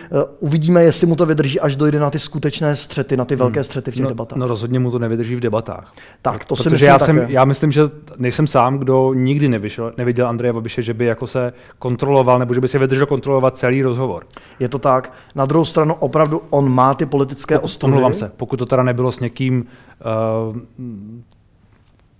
uvidíme, 0.40 0.82
jestli 0.82 1.06
mu 1.06 1.16
to 1.16 1.26
vydrží, 1.26 1.60
až 1.60 1.76
dojde 1.76 2.00
na 2.00 2.10
ty 2.10 2.18
skutečné 2.18 2.76
střety, 2.76 3.16
na 3.16 3.24
ty 3.24 3.36
velké 3.36 3.60
hmm. 3.60 3.64
střety 3.64 3.90
v 3.90 3.94
těch 3.94 4.02
no, 4.02 4.08
debatách. 4.08 4.38
No 4.38 4.46
rozhodně 4.46 4.78
mu 4.78 4.90
to 4.90 4.98
nevydrží 4.98 5.36
v 5.36 5.40
debatách. 5.40 5.92
Tak, 6.22 6.44
to 6.44 6.54
Protože 6.54 6.62
si 6.62 6.70
myslím 6.70 6.88
já, 6.88 6.98
jsem, 6.98 7.24
já 7.28 7.44
myslím, 7.44 7.71
že 7.72 7.82
nejsem 8.18 8.46
sám, 8.46 8.78
kdo 8.78 9.14
nikdy 9.14 9.48
nevyšel, 9.48 9.92
neviděl 9.96 10.28
Andreje 10.28 10.52
Babiše, 10.52 10.82
že 10.82 10.94
by 10.94 11.04
jako 11.04 11.26
se 11.26 11.52
kontroloval 11.78 12.38
nebo 12.38 12.54
že 12.54 12.60
by 12.60 12.68
se 12.68 12.78
vydržel 12.78 13.06
kontrolovat 13.06 13.56
celý 13.56 13.82
rozhovor. 13.82 14.26
Je 14.58 14.68
to 14.68 14.78
tak. 14.78 15.12
Na 15.34 15.46
druhou 15.46 15.64
stranu 15.64 15.94
opravdu 15.94 16.42
on 16.50 16.72
má 16.72 16.94
ty 16.94 17.06
politické 17.06 17.58
ostudy. 17.58 17.92
Omlouvám 17.92 18.14
se, 18.14 18.32
pokud 18.36 18.56
to 18.56 18.66
teda 18.66 18.82
nebylo 18.82 19.12
s 19.12 19.20
někým 19.20 19.66
uh, 20.50 20.56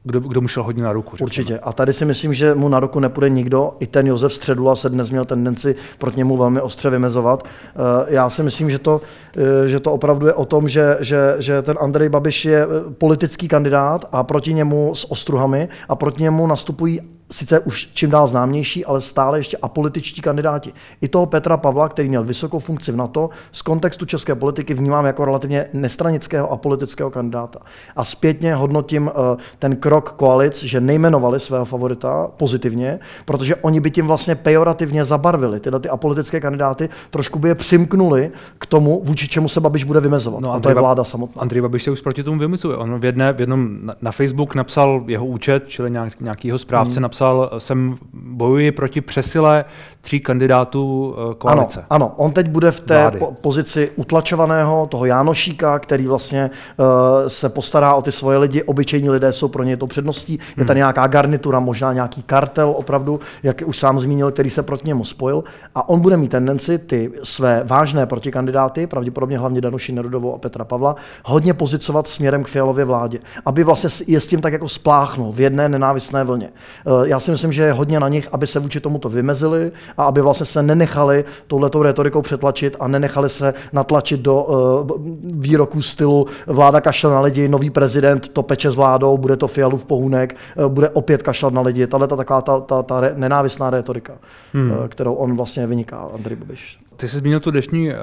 kdo, 0.05 0.21
kdo 0.21 0.41
mu 0.41 0.49
šel 0.49 0.63
hodně 0.63 0.83
na 0.83 0.93
ruku. 0.93 1.11
Řekněme. 1.11 1.25
Určitě. 1.25 1.59
A 1.59 1.73
tady 1.73 1.93
si 1.93 2.05
myslím, 2.05 2.35
že 2.35 2.55
mu 2.55 2.69
na 2.69 2.81
ruku 2.81 3.01
nepůjde 3.01 3.31
nikdo. 3.31 3.73
I 3.81 3.87
ten 3.87 4.07
Josef 4.07 4.33
Středula 4.33 4.77
se 4.77 4.89
dnes 4.89 5.11
měl 5.11 5.25
tendenci 5.25 5.77
proti 5.99 6.19
němu 6.19 6.37
velmi 6.37 6.61
ostře 6.61 6.91
vymezovat. 6.91 7.45
Eh, 7.45 7.79
já 8.07 8.31
si 8.31 8.43
myslím, 8.43 8.71
že 8.71 8.79
to, 8.79 9.01
eh, 9.37 9.69
že 9.69 9.81
to 9.81 9.93
opravdu 9.93 10.27
je 10.27 10.35
o 10.35 10.45
tom, 10.45 10.69
že, 10.69 10.97
že, 11.01 11.37
že 11.39 11.63
ten 11.63 11.77
Andrej 11.81 12.09
Babiš 12.09 12.45
je 12.45 12.67
politický 12.99 13.49
kandidát 13.49 14.09
a 14.13 14.25
proti 14.25 14.55
němu 14.55 14.95
s 14.95 15.11
ostruhami 15.11 15.69
a 15.89 15.97
proti 15.97 16.23
němu 16.23 16.47
nastupují 16.47 17.01
sice 17.33 17.61
už 17.61 17.91
čím 17.95 18.11
dál 18.11 18.27
známější, 18.27 18.85
ale 18.85 19.01
stále 19.01 19.39
ještě 19.39 19.57
apolitičtí 19.57 20.21
kandidáti. 20.21 20.73
I 21.01 21.09
toho 21.09 21.27
Petra 21.27 21.57
Pavla, 21.57 21.89
který 21.89 22.09
měl 22.09 22.25
vysokou 22.25 22.59
funkci 22.59 22.93
v 22.93 22.97
NATO, 22.97 23.31
z 23.53 23.63
kontextu 23.63 24.07
české 24.07 24.35
politiky 24.35 24.75
vnímám 24.75 25.07
jako 25.07 25.25
relativně 25.25 25.67
nestranického 25.73 26.53
a 26.53 26.57
politického 26.57 27.11
kandidáta. 27.11 27.59
A 27.97 28.05
zpětně 28.05 28.55
hodnotím 28.55 29.07
uh, 29.07 29.13
ten 29.59 29.77
krok 29.77 30.11
koalic, 30.11 30.63
že 30.63 30.81
nejmenovali 30.81 31.41
svého 31.41 31.65
favorita 31.65 32.29
pozitivně, 32.37 32.99
protože 33.25 33.57
oni 33.57 33.81
by 33.81 33.91
tím 33.91 34.07
vlastně 34.07 34.35
pejorativně 34.35 35.05
zabarvili 35.05 35.61
tyhle 35.61 35.81
ty 35.81 35.89
apolitické 35.89 36.41
kandidáty, 36.41 36.89
trošku 37.11 37.39
by 37.39 37.49
je 37.49 37.55
přimknuli 37.55 38.31
k 38.59 38.67
tomu, 38.67 39.03
vůči 39.05 39.29
čemu 39.29 39.49
se 39.49 39.61
Babiš 39.61 39.85
bude 39.85 40.01
vymezovat. 40.01 40.41
No, 40.41 40.53
a 40.53 40.61
to 40.61 40.69
je 40.69 40.75
vláda 40.75 41.05
samotná. 41.05 41.43
Andrej 41.43 41.63
Babiš 41.63 41.83
se 41.83 41.91
už 41.91 42.01
proti 42.01 42.23
tomu 42.23 42.39
vymezuje. 42.39 42.77
On 42.77 43.01
v, 43.01 43.05
jedné, 43.05 43.33
v 43.33 43.41
jednom 43.41 43.79
na, 43.83 43.95
na 44.03 44.13
Facebook 44.13 44.55
napsal 44.55 45.05
jeho 45.07 45.27
účet, 45.27 45.69
čili 45.69 45.91
nějak, 45.91 46.21
nějaký 46.21 46.49
jeho 46.49 46.59
správce 46.59 46.95
hmm. 46.95 47.03
napsal, 47.03 47.22
jsem 47.59 47.99
bojuji 48.13 48.73
proti 48.73 49.01
přesile 49.01 49.65
tří 50.03 50.21
kandidátů 50.21 51.15
eh, 51.17 51.35
koalice. 51.35 51.85
Ano, 51.91 52.07
ano, 52.07 52.15
on 52.17 52.33
teď 52.33 52.49
bude 52.49 52.71
v 52.71 52.81
té 52.81 53.11
po- 53.19 53.33
pozici 53.41 53.91
utlačovaného 53.97 54.87
toho 54.87 55.05
Jánošíka, 55.05 55.79
který 55.79 56.07
vlastně 56.07 56.51
uh, 56.77 56.87
se 57.29 57.49
postará 57.49 57.95
o 57.95 58.03
ty 58.03 58.13
svoje 58.13 58.39
lidi, 58.39 58.63
obyčejní 58.63 59.11
lidé 59.11 59.33
jsou 59.33 59.49
pro 59.49 59.63
něj 59.63 59.77
to 59.77 59.87
předností, 59.87 60.33
je 60.33 60.39
hmm. 60.57 60.67
tady 60.67 60.79
nějaká 60.79 61.07
garnitura, 61.07 61.61
možná 61.61 61.93
nějaký 61.93 62.23
kartel 62.23 62.75
opravdu, 62.77 63.21
jak 63.43 63.63
už 63.67 63.79
sám 63.79 64.01
zmínil, 64.01 64.33
který 64.33 64.51
se 64.51 64.63
proti 64.63 64.89
němu 64.89 65.05
spojil 65.05 65.45
a 65.75 65.89
on 65.89 66.01
bude 66.01 66.17
mít 66.17 66.29
tendenci 66.29 66.79
ty 66.79 67.13
své 67.23 67.63
vážné 67.65 68.07
protikandidáty, 68.07 68.87
pravděpodobně 68.87 69.39
hlavně 69.39 69.61
Danuši 69.61 69.93
Nerudovou 69.93 70.35
a 70.35 70.39
Petra 70.39 70.65
Pavla, 70.65 70.97
hodně 71.25 71.55
pozicovat 71.55 72.09
směrem 72.09 72.45
k 72.45 72.49
Fialově 72.49 72.85
vládě, 72.85 73.19
aby 73.47 73.65
vlastně 73.65 73.91
je 74.07 74.21
s 74.21 74.27
tím 74.27 74.41
tak 74.41 74.53
jako 74.53 74.69
spláchnul 74.69 75.33
v 75.33 75.41
jedné 75.41 75.69
nenávistné 75.69 76.25
vlně. 76.25 76.49
Uh, 76.87 77.03
já 77.03 77.21
si 77.21 77.31
myslím, 77.31 77.53
že 77.53 77.63
je 77.63 77.73
hodně 77.73 78.01
na 78.01 78.09
nich, 78.09 78.29
aby 78.33 78.47
se 78.47 78.59
vůči 78.59 78.81
tomuto 78.81 79.09
vymezili, 79.09 79.73
a 79.97 80.05
aby 80.05 80.21
vlastně 80.21 80.47
se 80.47 80.63
nenechali 80.63 81.25
touhletou 81.47 81.83
retorikou 81.83 82.23
přetlačit 82.23 82.77
a 82.81 82.89
nenechali 82.89 83.29
se 83.29 83.55
natlačit 83.73 84.21
do 84.21 84.43
uh, 84.43 84.91
výroků 85.23 85.83
stylu 85.83 86.27
vláda 86.47 86.81
kašle 86.81 87.11
na 87.11 87.21
lidi, 87.21 87.49
nový 87.49 87.71
prezident 87.71 88.29
to 88.29 88.43
peče 88.43 88.71
s 88.71 88.77
vládou, 88.77 89.19
bude 89.19 89.37
to 89.37 89.49
Fialův 89.49 89.85
pohunek, 89.85 90.37
uh, 90.57 90.67
bude 90.67 90.91
opět 90.91 91.23
kašlat 91.23 91.53
na 91.53 91.61
lidi. 91.61 91.87
Tahle 91.87 92.09
ta 92.09 92.17
taková 92.17 92.41
ta, 92.41 92.61
ta, 92.61 92.83
ta 92.83 93.01
re, 93.01 93.13
nenávistná 93.17 93.71
retorika, 93.71 94.13
hmm. 94.53 94.71
uh, 94.71 94.89
kterou 94.89 95.15
on 95.15 95.37
vlastně 95.37 95.67
vyniká, 95.67 96.09
Andrej 96.15 96.37
Babiš. 96.37 96.79
Ty 96.97 97.09
jsi 97.09 97.19
zmínil 97.19 97.41
tu 97.41 97.51
dnešní 97.51 97.89
uh, 97.89 97.95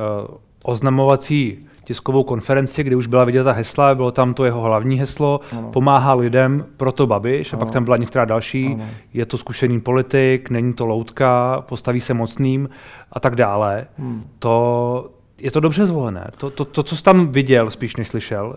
oznamovací 0.63 1.68
tiskovou 1.89 2.23
konferenci, 2.23 2.83
kde 2.83 2.95
už 2.95 3.07
byla 3.07 3.23
vidět 3.23 3.43
ta 3.43 3.51
hesla, 3.51 3.95
bylo 3.95 4.11
tam 4.11 4.33
to 4.33 4.45
jeho 4.45 4.61
hlavní 4.61 4.99
heslo, 4.99 5.39
ano. 5.57 5.71
pomáhá 5.71 6.13
lidem, 6.13 6.65
proto 6.77 7.07
Babiš, 7.07 7.53
ano. 7.53 7.61
a 7.61 7.65
pak 7.65 7.73
tam 7.73 7.83
byla 7.83 7.97
některá 7.97 8.25
další, 8.25 8.67
ano. 8.67 8.85
je 9.13 9.25
to 9.25 9.37
zkušený 9.37 9.81
politik, 9.81 10.49
není 10.49 10.73
to 10.73 10.85
loutka, 10.85 11.61
postaví 11.67 12.01
se 12.01 12.13
mocným 12.13 12.69
a 13.11 13.19
tak 13.19 13.35
dále. 13.35 13.87
Hmm. 13.97 14.23
To, 14.39 15.11
je 15.41 15.51
to 15.51 15.59
dobře 15.59 15.85
zvolené. 15.85 16.27
To, 16.37 16.49
to, 16.49 16.65
to, 16.65 16.83
co 16.83 16.95
jsi 16.95 17.03
tam 17.03 17.27
viděl, 17.27 17.71
spíš 17.71 17.95
než 17.95 18.07
slyšel, 18.07 18.55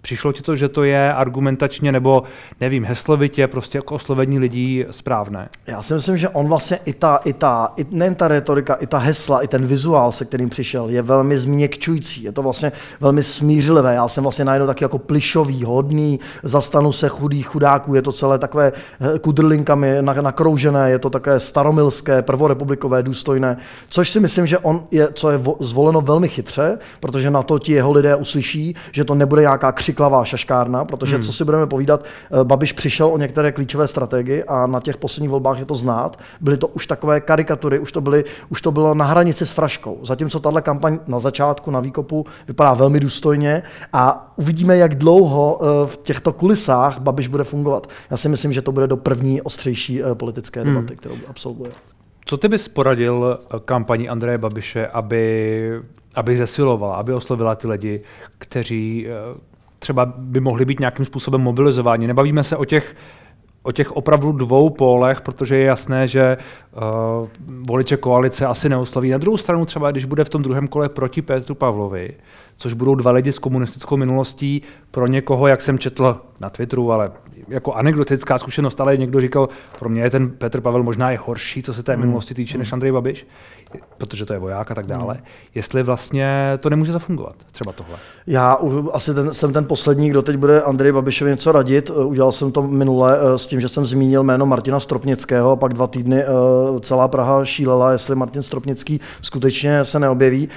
přišlo 0.00 0.32
ti 0.32 0.42
to, 0.42 0.56
že 0.56 0.68
to 0.68 0.84
je 0.84 1.14
argumentačně 1.14 1.92
nebo, 1.92 2.22
nevím, 2.60 2.84
heslovitě, 2.84 3.46
prostě 3.46 3.78
jako 3.78 3.94
oslovení 3.94 4.38
lidí 4.38 4.84
správné? 4.90 5.48
Já 5.66 5.82
si 5.82 5.94
myslím, 5.94 6.16
že 6.16 6.28
on 6.28 6.48
vlastně 6.48 6.78
i 6.84 6.92
ta, 6.92 7.16
i 7.24 7.32
ta 7.32 7.72
i, 7.76 7.86
nejen 7.90 8.14
ta 8.14 8.28
retorika, 8.28 8.74
i 8.74 8.86
ta 8.86 8.98
hesla, 8.98 9.40
i 9.40 9.48
ten 9.48 9.66
vizuál, 9.66 10.12
se 10.12 10.24
kterým 10.24 10.48
přišel, 10.48 10.88
je 10.88 11.02
velmi 11.02 11.38
změkčující. 11.38 12.22
Je 12.22 12.32
to 12.32 12.42
vlastně 12.42 12.72
velmi 13.00 13.22
smířlivé. 13.22 13.94
Já 13.94 14.08
jsem 14.08 14.22
vlastně 14.22 14.44
najednou 14.44 14.66
taky 14.66 14.84
jako 14.84 14.98
plišový, 14.98 15.64
hodný, 15.64 16.20
zastanu 16.42 16.92
se 16.92 17.08
chudých 17.08 17.46
chudáků, 17.46 17.94
je 17.94 18.02
to 18.02 18.12
celé 18.12 18.38
takové 18.38 18.72
eh, 19.00 19.18
kudrlinkami 19.18 19.96
nakroužené, 20.00 20.90
je 20.90 20.98
to 20.98 21.10
také 21.10 21.40
staromilské, 21.40 22.22
prvorepublikové, 22.22 23.02
důstojné, 23.02 23.56
což 23.88 24.10
si 24.10 24.20
myslím, 24.20 24.46
že 24.46 24.58
on 24.58 24.86
je, 24.90 25.08
co 25.12 25.30
je 25.30 25.40
zvoleno 25.60 26.00
velmi 26.00 26.19
velmi 26.20 26.28
chytře, 26.28 26.78
protože 27.00 27.30
na 27.30 27.42
to 27.42 27.58
ti 27.58 27.72
jeho 27.72 27.92
lidé 27.92 28.16
uslyší, 28.16 28.76
že 28.92 29.04
to 29.04 29.14
nebude 29.14 29.42
nějaká 29.42 29.72
křiklavá 29.72 30.24
šaškárna, 30.24 30.84
protože 30.84 31.16
hmm. 31.16 31.22
co 31.22 31.32
si 31.32 31.44
budeme 31.44 31.66
povídat, 31.66 32.04
eh, 32.04 32.44
Babiš 32.44 32.72
přišel 32.72 33.06
o 33.06 33.18
některé 33.18 33.52
klíčové 33.52 33.86
strategie 33.86 34.44
a 34.44 34.66
na 34.66 34.80
těch 34.80 34.96
posledních 34.96 35.30
volbách 35.30 35.58
je 35.58 35.64
to 35.64 35.74
znát. 35.74 36.18
Byly 36.40 36.56
to 36.56 36.68
už 36.68 36.86
takové 36.86 37.20
karikatury, 37.20 37.78
už 37.78 37.92
to, 37.92 38.00
byly, 38.00 38.24
už 38.48 38.62
to 38.62 38.72
bylo 38.72 38.94
na 38.94 39.04
hranici 39.04 39.46
s 39.46 39.52
fraškou. 39.52 40.00
Zatímco 40.02 40.40
tahle 40.40 40.62
kampaň 40.62 40.98
na 41.06 41.18
začátku, 41.18 41.70
na 41.70 41.80
výkopu, 41.80 42.26
vypadá 42.48 42.74
velmi 42.74 43.00
důstojně 43.00 43.62
a 43.92 44.32
uvidíme, 44.36 44.76
jak 44.76 44.94
dlouho 44.94 45.60
eh, 45.62 45.86
v 45.86 45.96
těchto 45.96 46.32
kulisách 46.32 46.98
Babiš 46.98 47.28
bude 47.28 47.44
fungovat. 47.44 47.88
Já 48.10 48.16
si 48.16 48.28
myslím, 48.28 48.52
že 48.52 48.62
to 48.62 48.72
bude 48.72 48.86
do 48.86 48.96
první 48.96 49.42
ostřejší 49.42 50.02
eh, 50.02 50.14
politické 50.14 50.60
hmm. 50.60 50.74
debaty, 50.74 50.92
hmm. 50.92 50.98
kterou 50.98 51.14
absolvuje. 51.28 51.70
Co 52.24 52.36
ty 52.36 52.48
bys 52.48 52.68
poradil 52.68 53.38
kampani 53.64 54.08
Andreje 54.08 54.38
Babiše, 54.38 54.86
aby 54.86 55.82
aby 56.14 56.36
zesilovala, 56.36 56.96
aby 56.96 57.14
oslovila 57.14 57.54
ty 57.54 57.68
lidi, 57.68 58.00
kteří 58.38 59.06
eh, 59.06 59.40
třeba 59.78 60.12
by 60.16 60.40
mohli 60.40 60.64
být 60.64 60.80
nějakým 60.80 61.04
způsobem 61.04 61.40
mobilizováni. 61.40 62.06
Nebavíme 62.06 62.44
se 62.44 62.56
o 62.56 62.64
těch 62.64 62.96
o 63.62 63.72
těch 63.72 63.92
opravdu 63.92 64.32
dvou 64.32 64.70
pólech, 64.70 65.20
protože 65.20 65.56
je 65.56 65.64
jasné, 65.64 66.08
že 66.08 66.36
uh, 66.72 67.28
voliče 67.68 67.96
koalice 67.96 68.46
asi 68.46 68.68
neosloví. 68.68 69.10
Na 69.10 69.18
druhou 69.18 69.36
stranu 69.36 69.64
třeba, 69.64 69.90
když 69.90 70.04
bude 70.04 70.24
v 70.24 70.28
tom 70.28 70.42
druhém 70.42 70.68
kole 70.68 70.88
proti 70.88 71.22
Petru 71.22 71.54
Pavlovi, 71.54 72.14
což 72.56 72.74
budou 72.74 72.94
dva 72.94 73.10
lidi 73.10 73.32
s 73.32 73.38
komunistickou 73.38 73.96
minulostí, 73.96 74.62
pro 74.90 75.06
někoho, 75.06 75.46
jak 75.46 75.60
jsem 75.60 75.78
četl 75.78 76.20
na 76.40 76.50
Twitteru, 76.50 76.92
ale 76.92 77.12
jako 77.48 77.72
anekdotická 77.72 78.38
zkušenost, 78.38 78.80
ale 78.80 78.96
někdo 78.96 79.20
říkal, 79.20 79.48
pro 79.78 79.88
mě 79.88 80.02
je 80.02 80.10
ten 80.10 80.30
Petr 80.30 80.60
Pavel 80.60 80.82
možná 80.82 81.10
je 81.10 81.18
horší, 81.18 81.62
co 81.62 81.74
se 81.74 81.82
té 81.82 81.92
hmm. 81.92 82.00
minulosti 82.00 82.34
týče, 82.34 82.58
než 82.58 82.72
Andrej 82.72 82.92
Babiš 82.92 83.26
protože 83.98 84.26
to 84.26 84.32
je 84.32 84.38
voják 84.38 84.70
a 84.70 84.74
tak 84.74 84.86
dále, 84.86 85.14
hmm. 85.14 85.24
jestli 85.54 85.82
vlastně 85.82 86.58
to 86.60 86.70
nemůže 86.70 86.92
zafungovat, 86.92 87.34
třeba 87.52 87.72
tohle. 87.72 87.96
Já 88.26 88.58
asi 88.92 89.14
ten, 89.14 89.32
jsem 89.32 89.52
ten 89.52 89.64
poslední, 89.64 90.10
kdo 90.10 90.22
teď 90.22 90.36
bude 90.36 90.62
Andrej 90.62 90.92
Babišovi 90.92 91.30
něco 91.30 91.52
radit. 91.52 91.90
Eh, 91.90 92.04
udělal 92.04 92.32
jsem 92.32 92.52
to 92.52 92.62
minule 92.62 93.18
eh, 93.20 93.38
s 93.38 93.46
tím, 93.46 93.60
že 93.60 93.68
jsem 93.68 93.84
zmínil 93.84 94.22
jméno 94.22 94.46
Martina 94.46 94.80
Stropnického 94.80 95.50
a 95.50 95.56
pak 95.56 95.74
dva 95.74 95.86
týdny 95.86 96.22
eh, 96.22 96.26
celá 96.80 97.08
Praha 97.08 97.44
šílela, 97.44 97.92
jestli 97.92 98.16
Martin 98.16 98.42
Stropnický 98.42 99.00
skutečně 99.22 99.84
se 99.84 99.98
neobjeví. 99.98 100.48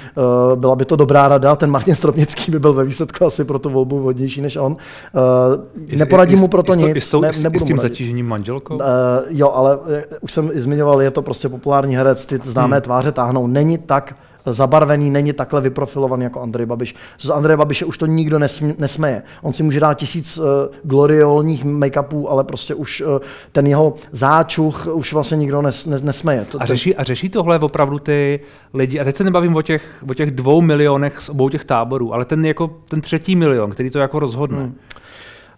Byla 0.55 0.75
by 0.75 0.85
to 0.85 0.95
dobrá 0.95 1.27
rada, 1.27 1.55
ten 1.55 1.71
Martin 1.71 1.95
Stropnický 1.95 2.51
by 2.51 2.59
byl 2.59 2.73
ve 2.73 2.83
výsledku 2.83 3.25
asi 3.25 3.45
pro 3.45 3.59
tu 3.59 3.69
volbu 3.69 3.99
vhodnější 3.99 4.41
než 4.41 4.55
on. 4.55 4.77
Neporadím 5.95 6.39
mu 6.39 6.47
proto 6.47 6.75
nic. 6.75 6.95
I 6.95 7.01
s, 7.01 7.19
ne, 7.19 7.29
i 7.53 7.59
s 7.59 7.63
tím 7.63 7.79
zatížením 7.79 8.27
manželkou? 8.27 8.79
Jo, 9.29 9.51
ale 9.51 9.79
už 10.21 10.31
jsem 10.31 10.51
zmiňoval, 10.55 11.01
je 11.01 11.11
to 11.11 11.21
prostě 11.21 11.49
populární 11.49 11.95
herec, 11.95 12.25
ty 12.25 12.39
známé 12.43 12.75
hmm. 12.75 12.81
tváře 12.81 13.02
tváře 13.03 13.11
táhnou. 13.11 13.47
Není 13.47 13.77
tak 13.77 14.15
zabarvený, 14.45 15.09
není 15.09 15.33
takhle 15.33 15.61
vyprofilovaný 15.61 16.23
jako 16.23 16.41
Andrej 16.41 16.65
Babiš. 16.65 16.95
Z 17.19 17.29
Andreje 17.29 17.57
Babiše 17.57 17.85
už 17.85 17.97
to 17.97 18.05
nikdo 18.05 18.39
nesmě, 18.39 18.75
nesmeje. 18.79 19.21
On 19.41 19.53
si 19.53 19.63
může 19.63 19.79
dát 19.79 19.93
tisíc 19.93 20.37
uh, 20.37 20.45
gloriolních 20.83 21.65
make-upů, 21.65 22.27
ale 22.29 22.43
prostě 22.43 22.75
už 22.75 23.01
uh, 23.01 23.19
ten 23.51 23.67
jeho 23.67 23.93
záčuch 24.11 24.87
už 24.87 25.13
vlastně 25.13 25.37
nikdo 25.37 25.61
nes, 25.61 25.85
nes, 25.85 26.01
nesmeje. 26.01 26.45
To, 26.45 26.61
a, 26.61 26.65
řeší, 26.65 26.95
a 26.95 27.03
řeší 27.03 27.29
tohle 27.29 27.59
opravdu 27.59 27.99
ty 27.99 28.39
lidi, 28.73 28.99
a 28.99 29.03
teď 29.03 29.17
se 29.17 29.23
nebavím 29.23 29.55
o 29.55 29.61
těch, 29.61 30.03
o 30.09 30.13
těch 30.13 30.31
dvou 30.31 30.61
milionech 30.61 31.19
z 31.19 31.29
obou 31.29 31.49
těch 31.49 31.65
táborů, 31.65 32.13
ale 32.13 32.25
ten, 32.25 32.45
jako, 32.45 32.69
ten 32.89 33.01
třetí 33.01 33.35
milion, 33.35 33.71
který 33.71 33.89
to 33.89 33.99
jako 33.99 34.19
rozhodne. 34.19 34.59
Hmm. 34.59 34.75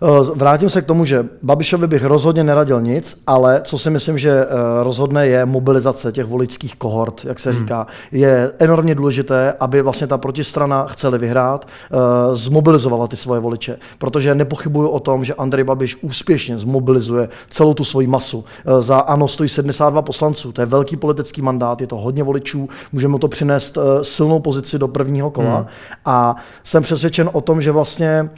Eh, 0.03 0.07
vrátím 0.35 0.69
se 0.69 0.81
k 0.81 0.85
tomu, 0.85 1.05
že 1.05 1.25
Babišovi 1.43 1.87
bych 1.87 2.05
rozhodně 2.05 2.43
neradil 2.43 2.81
nic, 2.81 3.23
ale 3.27 3.61
co 3.63 3.77
si 3.77 3.89
myslím, 3.89 4.17
že 4.17 4.29
eh, 4.29 4.47
rozhodne 4.83 5.27
je 5.27 5.45
mobilizace 5.45 6.11
těch 6.11 6.25
voličských 6.25 6.75
kohort, 6.75 7.25
jak 7.25 7.39
se 7.39 7.51
hmm. 7.51 7.59
říká. 7.59 7.87
Je 8.11 8.51
enormně 8.59 8.95
důležité, 8.95 9.53
aby 9.59 9.81
vlastně 9.81 10.07
ta 10.07 10.17
protistrana 10.17 10.85
chceli 10.85 11.17
vyhrát, 11.17 11.67
eh, 11.67 11.95
zmobilizovala 12.33 13.07
ty 13.07 13.15
svoje 13.15 13.41
voliče, 13.41 13.77
protože 13.97 14.35
nepochybuju 14.35 14.89
o 14.89 14.99
tom, 14.99 15.25
že 15.25 15.33
Andrej 15.33 15.63
Babiš 15.63 15.97
úspěšně 16.01 16.57
zmobilizuje 16.57 17.29
celou 17.49 17.73
tu 17.73 17.83
svoji 17.83 18.07
masu. 18.07 18.45
Za 18.79 18.97
ANO 18.97 19.27
stojí 19.27 19.49
72 19.49 20.01
poslanců, 20.01 20.51
to 20.51 20.61
je 20.61 20.65
velký 20.65 20.97
politický 20.97 21.41
mandát, 21.41 21.81
je 21.81 21.87
to 21.87 21.95
hodně 21.95 22.23
voličů, 22.23 22.69
můžeme 22.91 23.19
to 23.19 23.27
přinést 23.27 23.77
silnou 24.01 24.39
pozici 24.39 24.79
do 24.79 24.87
prvního 24.87 25.31
kola 25.31 25.57
hmm. 25.57 25.65
a 26.05 26.35
jsem 26.63 26.83
přesvědčen 26.83 27.29
o 27.33 27.41
tom, 27.41 27.61
že 27.61 27.71
vlastně 27.71 28.29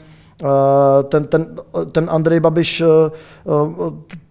ten, 1.03 1.25
ten, 1.25 1.47
ten 1.91 2.07
Andrej 2.09 2.39
Babiš 2.39 2.81
eh, 2.81 2.85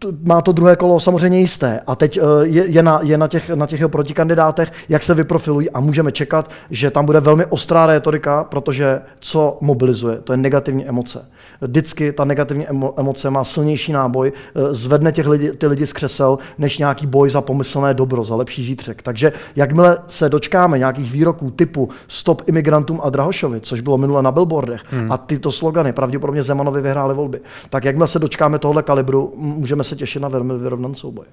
eh, 0.05 0.13
má 0.23 0.41
to 0.41 0.53
druhé 0.53 0.77
kolo 0.77 1.01
samozřejmě 1.01 1.41
jisté 1.41 1.81
a 1.87 1.97
teď 1.97 2.19
je, 2.43 2.67
je, 2.67 2.83
na, 2.83 3.01
je 3.03 3.19
na, 3.19 3.29
těch, 3.29 3.51
na 3.51 3.67
těch 3.67 3.81
jeho 3.81 3.89
protikandidátech, 3.89 4.73
jak 4.89 5.03
se 5.03 5.15
vyprofilují 5.15 5.71
a 5.71 5.81
můžeme 5.81 6.13
čekat, 6.13 6.51
že 6.71 6.91
tam 6.91 7.07
bude 7.07 7.21
velmi 7.21 7.47
ostrá 7.47 7.87
retorika, 7.87 8.45
protože 8.45 9.01
co 9.21 9.59
mobilizuje, 9.61 10.19
to 10.19 10.33
je 10.33 10.37
negativní 10.37 10.89
emoce. 10.89 11.29
Vždycky 11.61 12.13
ta 12.13 12.25
negativní 12.25 12.67
emoce 12.97 13.31
má 13.31 13.45
silnější 13.45 13.93
náboj, 13.93 14.33
zvedne 14.71 15.13
těch 15.13 15.27
lidi, 15.27 15.53
ty 15.53 15.67
lidi 15.67 15.87
z 15.87 15.93
křesel, 15.93 16.39
než 16.59 16.79
nějaký 16.79 17.07
boj 17.07 17.31
za 17.31 17.41
pomyslné 17.41 17.95
dobro, 17.95 18.25
za 18.25 18.37
lepší 18.37 18.65
zítřek. 18.65 19.03
Takže 19.03 19.33
jakmile 19.57 19.99
se 20.09 20.29
dočkáme 20.29 20.79
nějakých 20.79 21.13
výroků 21.13 21.51
typu 21.51 21.89
stop 22.09 22.43
imigrantům 22.47 23.01
a 23.03 23.11
Drahošovi, 23.11 23.61
což 23.61 23.81
bylo 23.81 23.99
minule 23.99 24.23
na 24.23 24.33
billboardech, 24.33 24.81
hmm. 24.91 25.13
a 25.13 25.17
tyto 25.17 25.53
slogany, 25.53 25.93
pravděpodobně 25.97 26.43
Zemanovi 26.43 26.81
vyhráli 26.81 27.15
volby. 27.15 27.41
Tak 27.71 27.85
jakmile 27.85 28.09
se 28.09 28.19
dočkáme 28.19 28.59
tohle 28.59 28.83
kalibru, 28.83 29.33
můžeme 29.37 29.85
se 29.85 29.97
těšit 29.97 30.23
na 30.23 30.29
velmi 30.29 30.59
vyrovnaný 30.59 30.95
souboj. 30.95 31.27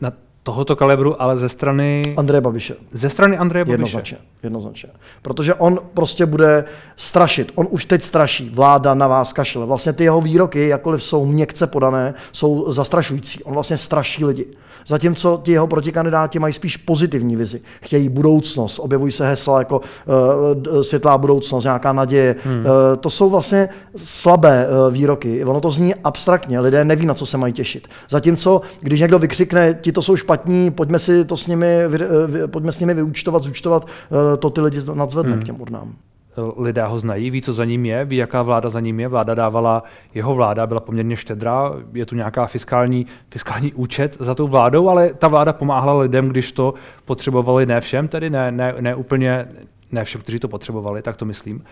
Na 0.00 0.12
tohoto 0.44 0.76
kalibru, 0.76 1.22
ale 1.22 1.36
ze 1.36 1.48
strany... 1.48 2.14
Andreje 2.16 2.40
Babiše. 2.40 2.74
Ze 2.90 3.10
strany 3.10 3.38
Andreje 3.38 3.64
Babiše. 3.64 3.72
Jednoznačně, 3.72 4.18
jednoznačně. 4.42 4.88
Protože 5.22 5.54
on 5.54 5.78
prostě 5.94 6.26
bude 6.26 6.64
strašit. 6.96 7.52
On 7.54 7.66
už 7.70 7.84
teď 7.84 8.02
straší. 8.02 8.50
Vláda 8.54 8.94
na 8.94 9.08
vás 9.08 9.32
kašle. 9.32 9.66
Vlastně 9.66 9.92
ty 9.92 10.04
jeho 10.04 10.20
výroky, 10.20 10.68
jakkoliv 10.68 11.02
jsou 11.02 11.26
měkce 11.26 11.66
podané, 11.66 12.14
jsou 12.32 12.72
zastrašující. 12.72 13.42
On 13.42 13.54
vlastně 13.54 13.76
straší 13.76 14.24
lidi. 14.24 14.46
Zatímco 14.86 15.40
ti 15.44 15.52
jeho 15.52 15.66
protikandidáti 15.66 16.38
mají 16.38 16.52
spíš 16.52 16.76
pozitivní 16.76 17.36
vizi. 17.36 17.60
Chtějí 17.82 18.08
budoucnost, 18.08 18.78
objevují 18.78 19.12
se 19.12 19.28
hesla 19.28 19.58
jako 19.58 19.80
uh, 20.66 20.80
světlá 20.82 21.18
budoucnost, 21.18 21.64
nějaká 21.64 21.92
naděje. 21.92 22.36
Hmm. 22.44 22.58
Uh, 22.58 22.66
to 23.00 23.10
jsou 23.10 23.30
vlastně 23.30 23.68
slabé 23.96 24.66
uh, 24.66 24.94
výroky. 24.94 25.44
Ono 25.44 25.60
to 25.60 25.70
zní 25.70 25.94
abstraktně, 25.94 26.60
lidé 26.60 26.84
neví, 26.84 27.06
na 27.06 27.14
co 27.14 27.26
se 27.26 27.36
mají 27.36 27.52
těšit. 27.52 27.88
Zatímco, 28.08 28.60
když 28.80 29.00
někdo 29.00 29.18
vykřikne, 29.18 29.74
ti 29.74 29.92
to 29.92 30.02
jsou 30.02 30.16
špatní, 30.16 30.33
pojďme 30.74 30.98
si 30.98 31.24
to 31.24 31.36
s 31.36 31.46
nimi, 31.46 31.66
vy, 31.88 31.98
pojďme 32.46 32.72
s 32.72 32.80
nimi 32.80 32.94
vyúčtovat, 32.94 33.42
zúčtovat, 33.42 33.84
uh, 33.84 34.18
to 34.38 34.50
ty 34.50 34.60
lidi 34.60 34.78
nadzvedne 34.94 35.32
hmm. 35.32 35.42
k 35.42 35.46
těm 35.46 35.60
urnám 35.60 35.94
lidé 36.56 36.84
ho 36.84 36.98
znají, 36.98 37.30
ví, 37.30 37.42
co 37.42 37.52
za 37.52 37.64
ním 37.64 37.86
je, 37.86 38.04
ví, 38.04 38.16
jaká 38.16 38.42
vláda 38.42 38.70
za 38.70 38.80
ním 38.80 39.00
je. 39.00 39.08
Vláda 39.08 39.34
dávala, 39.34 39.82
jeho 40.14 40.34
vláda 40.34 40.66
byla 40.66 40.80
poměrně 40.80 41.16
štědrá, 41.16 41.72
je 41.92 42.06
tu 42.06 42.14
nějaká 42.14 42.46
fiskální, 42.46 43.06
fiskální 43.30 43.72
účet 43.72 44.16
za 44.20 44.34
tou 44.34 44.48
vládou, 44.48 44.88
ale 44.88 45.14
ta 45.14 45.28
vláda 45.28 45.52
pomáhala 45.52 46.00
lidem, 46.00 46.28
když 46.28 46.52
to 46.52 46.74
potřebovali 47.04 47.66
ne 47.66 47.80
všem, 47.80 48.08
tedy 48.08 48.30
ne, 48.30 48.52
ne, 48.52 48.74
ne 48.80 48.94
úplně, 48.94 49.48
ne 49.92 50.04
všem, 50.04 50.20
kteří 50.20 50.38
to 50.38 50.48
potřebovali, 50.48 51.02
tak 51.02 51.16
to 51.16 51.24
myslím. 51.24 51.56
Uh, 51.56 51.62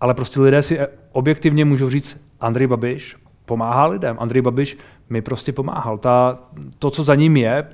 ale 0.00 0.14
prostě 0.14 0.40
lidé 0.40 0.62
si 0.62 0.78
objektivně 1.12 1.64
můžou 1.64 1.90
říct, 1.90 2.20
Andrej 2.40 2.66
Babiš 2.66 3.16
pomáhá 3.44 3.86
lidem, 3.86 4.16
Andrej 4.20 4.42
Babiš 4.42 4.78
mi 5.10 5.22
prostě 5.22 5.52
pomáhal. 5.52 5.98
Ta, 5.98 6.38
to, 6.78 6.90
co 6.90 7.04
za 7.04 7.14
ním 7.14 7.36
je, 7.36 7.68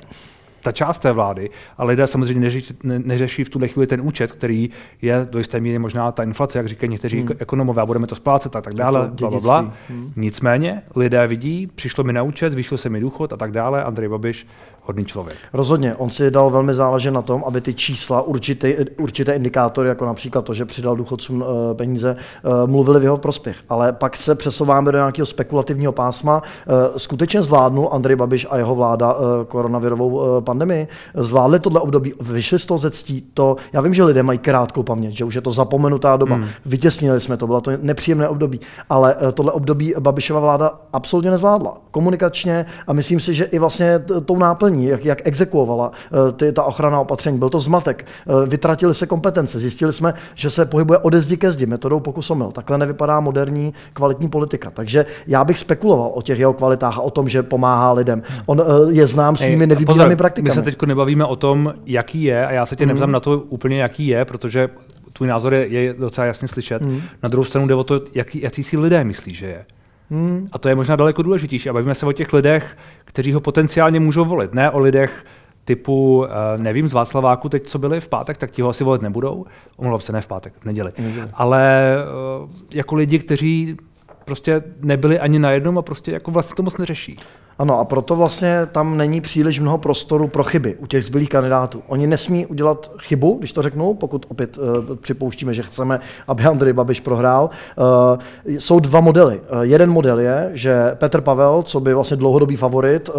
ta 0.65 0.73
část 0.73 0.99
té 0.99 1.13
vlády, 1.13 1.51
ale 1.79 1.91
lidé 1.91 2.07
samozřejmě 2.07 2.41
neřeší, 2.41 2.75
ne, 2.83 2.99
neřeší 2.99 3.45
v 3.45 3.49
tuhle 3.49 3.69
chvíli 3.69 3.87
ten 3.87 4.01
účet, 4.01 4.33
který 4.33 4.71
je 5.03 5.27
do 5.31 5.39
jisté 5.39 5.61
míry 5.61 5.79
možná 5.79 6.13
ta 6.13 6.23
inflace, 6.23 6.59
jak 6.59 6.69
říkají 6.69 6.91
někteří 6.91 7.21
hmm. 7.21 7.29
ekonomové, 7.39 7.83
a 7.83 7.87
budeme 7.87 8.07
to 8.07 8.15
splácet 8.15 8.57
a 8.57 8.61
tak 8.61 8.75
dále, 8.75 9.09
bla, 9.13 9.31
bla, 9.31 9.41
bla. 9.41 9.73
Hmm. 9.89 10.13
Nicméně 10.17 10.83
lidé 10.97 11.27
vidí, 11.27 11.67
přišlo 11.67 12.05
mi 12.05 12.13
na 12.13 12.23
účet, 12.23 12.53
zvýšil 12.53 12.79
se 12.79 12.89
mi 12.89 13.01
důchod 13.01 13.33
a 13.33 13.37
tak 13.37 13.53
dále, 13.53 13.85
Andrej 13.85 14.09
Babiš 14.09 14.47
hodný 14.85 15.05
člověk. 15.05 15.39
Rozhodně, 15.53 15.95
on 15.95 16.11
si 16.11 16.31
dal 16.31 16.51
velmi 16.51 16.75
záležet 16.75 17.11
na 17.11 17.23
tom, 17.23 17.45
aby 17.47 17.61
ty 17.61 17.75
čísla, 17.75 18.23
určité, 18.23 18.75
určité 18.99 19.33
indikátory, 19.33 19.89
jako 19.89 20.07
například 20.07 20.45
to, 20.45 20.55
že 20.55 20.65
přidal 20.65 20.97
důchodcům 20.97 21.41
uh, 21.41 21.47
peníze, 21.77 22.17
uh, 22.45 22.71
mluvili 22.71 23.01
v 23.01 23.03
jeho 23.03 23.17
prospěch. 23.17 23.57
Ale 23.69 23.93
pak 23.93 24.17
se 24.17 24.35
přesouváme 24.35 24.93
do 24.93 24.99
nějakého 24.99 25.27
spekulativního 25.27 25.93
pásma. 25.93 26.43
Uh, 26.43 26.97
skutečně 26.97 27.43
zvládnu 27.43 27.95
Andrej 27.95 28.17
Babiš 28.17 28.47
a 28.51 28.57
jeho 28.57 28.75
vláda 28.75 29.17
koronavirovou 29.49 30.41
pandemii? 30.41 30.89
Zvládli 31.15 31.61
tohle 31.61 31.81
období, 31.81 32.13
vyšli 32.21 32.59
z 32.59 32.67
toho 32.67 32.79
ze 32.79 32.91
ctí, 32.91 33.27
to, 33.35 33.57
já 33.73 33.81
vím, 33.81 33.95
že 33.95 34.05
lidé 34.05 34.23
mají 34.23 34.39
krátkou 34.39 34.83
paměť, 34.83 35.15
že 35.15 35.25
už 35.25 35.35
je 35.35 35.41
to 35.41 35.51
zapomenutá 35.51 36.17
doba, 36.17 36.35
hmm. 36.35 36.47
vytěsnili 36.67 37.21
jsme 37.21 37.37
to, 37.37 37.47
bylo 37.47 37.61
to 37.61 37.71
nepříjemné 37.83 38.29
období, 38.29 38.61
ale 38.91 39.17
tohle 39.35 39.53
období 39.53 39.95
Babišova 39.99 40.41
vláda 40.41 40.73
absolutně 40.93 41.31
nezvládla. 41.31 41.77
Komunikačně 41.91 42.67
a 42.87 42.93
myslím 42.93 43.21
si, 43.21 43.35
že 43.35 43.45
i 43.45 43.59
vlastně 43.59 43.99
tou 44.25 44.39
náplní 44.39 44.74
opatření, 44.75 44.87
jak, 44.87 45.05
jak 45.05 45.27
exekuovala 45.27 45.93
eh, 45.93 46.33
ty, 46.33 46.53
ta 46.53 46.63
ochrana 46.63 47.01
opatření. 47.01 47.39
Byl 47.39 47.49
to 47.49 47.61
zmatek, 47.61 48.07
eh, 48.07 48.47
vytratili 48.47 48.95
se 48.95 49.07
kompetence, 49.07 49.59
zjistili 49.59 49.93
jsme, 49.93 50.15
že 50.35 50.51
se 50.51 50.67
pohybuje 50.67 50.99
ode 50.99 51.21
zdi 51.21 51.37
ke 51.37 51.53
zdi, 51.53 51.67
metodou 51.67 52.01
pokusomil. 52.01 52.53
Takhle 52.53 52.79
nevypadá 52.79 53.21
moderní 53.21 53.75
kvalitní 53.93 54.29
politika. 54.29 54.71
Takže 54.71 55.07
já 55.27 55.45
bych 55.45 55.59
spekuloval 55.59 56.11
o 56.15 56.23
těch 56.23 56.39
jeho 56.39 56.53
kvalitách 56.53 56.99
a 56.99 57.01
o 57.01 57.11
tom, 57.11 57.29
že 57.29 57.43
pomáhá 57.43 57.93
lidem. 57.93 58.23
On 58.47 58.61
eh, 58.61 58.65
je 58.93 59.07
znám 59.07 59.37
svými 59.37 59.67
nevybíjenými 59.67 60.17
praktikami. 60.17 60.51
My 60.51 60.55
se 60.55 60.63
teď 60.63 60.83
nebavíme 60.83 61.25
o 61.25 61.37
tom, 61.37 61.75
jaký 61.87 62.23
je, 62.23 62.47
a 62.47 62.53
já 62.53 62.67
se 62.67 62.77
tě 62.77 62.85
mm. 62.85 62.89
nevzám 62.89 63.13
na 63.13 63.21
to 63.21 63.39
úplně, 63.39 63.83
jaký 63.83 64.07
je, 64.07 64.25
protože 64.25 64.69
tvůj 65.13 65.29
názor 65.29 65.55
je, 65.55 65.67
je 65.69 65.95
docela 65.95 66.27
jasně 66.27 66.49
slyšet. 66.49 66.83
Mm. 66.83 67.01
Na 67.23 67.29
druhou 67.29 67.45
stranu 67.45 67.67
jde 67.67 67.75
o 67.75 67.85
to, 67.85 68.01
jaký, 68.15 68.43
jaký 68.43 68.63
si 68.63 68.79
lidé 68.79 69.05
myslí, 69.05 69.35
že 69.35 69.47
je. 69.47 69.65
Hmm. 70.11 70.49
A 70.53 70.59
to 70.59 70.69
je 70.69 70.75
možná 70.75 70.97
daleko 70.97 71.23
důležitější. 71.23 71.69
A 71.69 71.73
bavíme 71.73 71.95
se 71.95 72.07
o 72.07 72.13
těch 72.13 72.33
lidech, 72.33 72.77
kteří 73.05 73.33
ho 73.33 73.41
potenciálně 73.41 74.01
můžou 74.01 74.25
volit, 74.25 74.55
ne 74.55 74.71
o 74.71 74.79
lidech 74.79 75.25
typu, 75.65 76.27
eh, 76.27 76.59
nevím, 76.59 76.89
z 76.89 76.93
Václaváku 76.93 77.49
teď, 77.49 77.67
co 77.67 77.79
byli 77.79 78.01
v 78.01 78.09
pátek, 78.09 78.37
tak 78.37 78.51
ti 78.51 78.63
ho 78.63 78.69
asi 78.69 78.85
volit 78.85 79.03
nebudou. 79.03 79.47
Omlouvám 79.77 80.01
se, 80.01 80.13
ne 80.13 80.21
v 80.21 80.27
pátek, 80.27 80.53
v 80.61 80.65
neděli. 80.65 80.91
neděli. 80.99 81.29
Ale 81.35 81.95
eh, 81.97 82.49
jako 82.71 82.95
lidi, 82.95 83.19
kteří 83.19 83.77
prostě 84.25 84.63
nebyli 84.81 85.19
ani 85.19 85.39
na 85.39 85.51
jednom 85.51 85.79
a 85.79 85.83
prostě 85.83 86.13
jako 86.13 86.31
vlastně 86.31 86.55
to 86.55 86.63
moc 86.63 86.77
neřeší. 86.77 87.17
Ano, 87.59 87.81
a 87.81 87.85
proto 87.85 88.17
vlastně 88.17 88.61
tam 88.73 88.97
není 88.97 89.21
příliš 89.21 89.61
mnoho 89.61 89.79
prostoru 89.79 90.29
pro 90.29 90.45
chyby 90.45 90.77
u 90.79 90.87
těch 90.87 91.05
zbylých 91.05 91.29
kandidátů. 91.29 91.83
Oni 91.87 92.07
nesmí 92.07 92.47
udělat 92.47 92.91
chybu, 92.99 93.37
když 93.39 93.53
to 93.53 93.63
řeknu, 93.63 93.95
pokud 93.95 94.27
opět 94.29 94.59
uh, 94.59 94.97
připouštíme, 94.97 95.55
že 95.55 95.63
chceme, 95.63 96.01
aby 96.29 96.45
Andrej 96.45 96.73
Babiš 96.73 97.01
prohrál. 97.01 97.51
Uh, 97.77 98.23
jsou 98.47 98.81
dva 98.81 99.01
modely. 99.01 99.41
Uh, 99.53 99.61
jeden 99.61 99.91
model 99.91 100.21
je, 100.21 100.51
že 100.53 100.95
Petr 100.95 101.21
Pavel, 101.21 101.63
co 101.63 101.81
by 101.81 101.95
vlastně 101.95 102.17
dlouhodobý 102.17 102.57
favorit, 102.57 103.09
uh, 103.09 103.15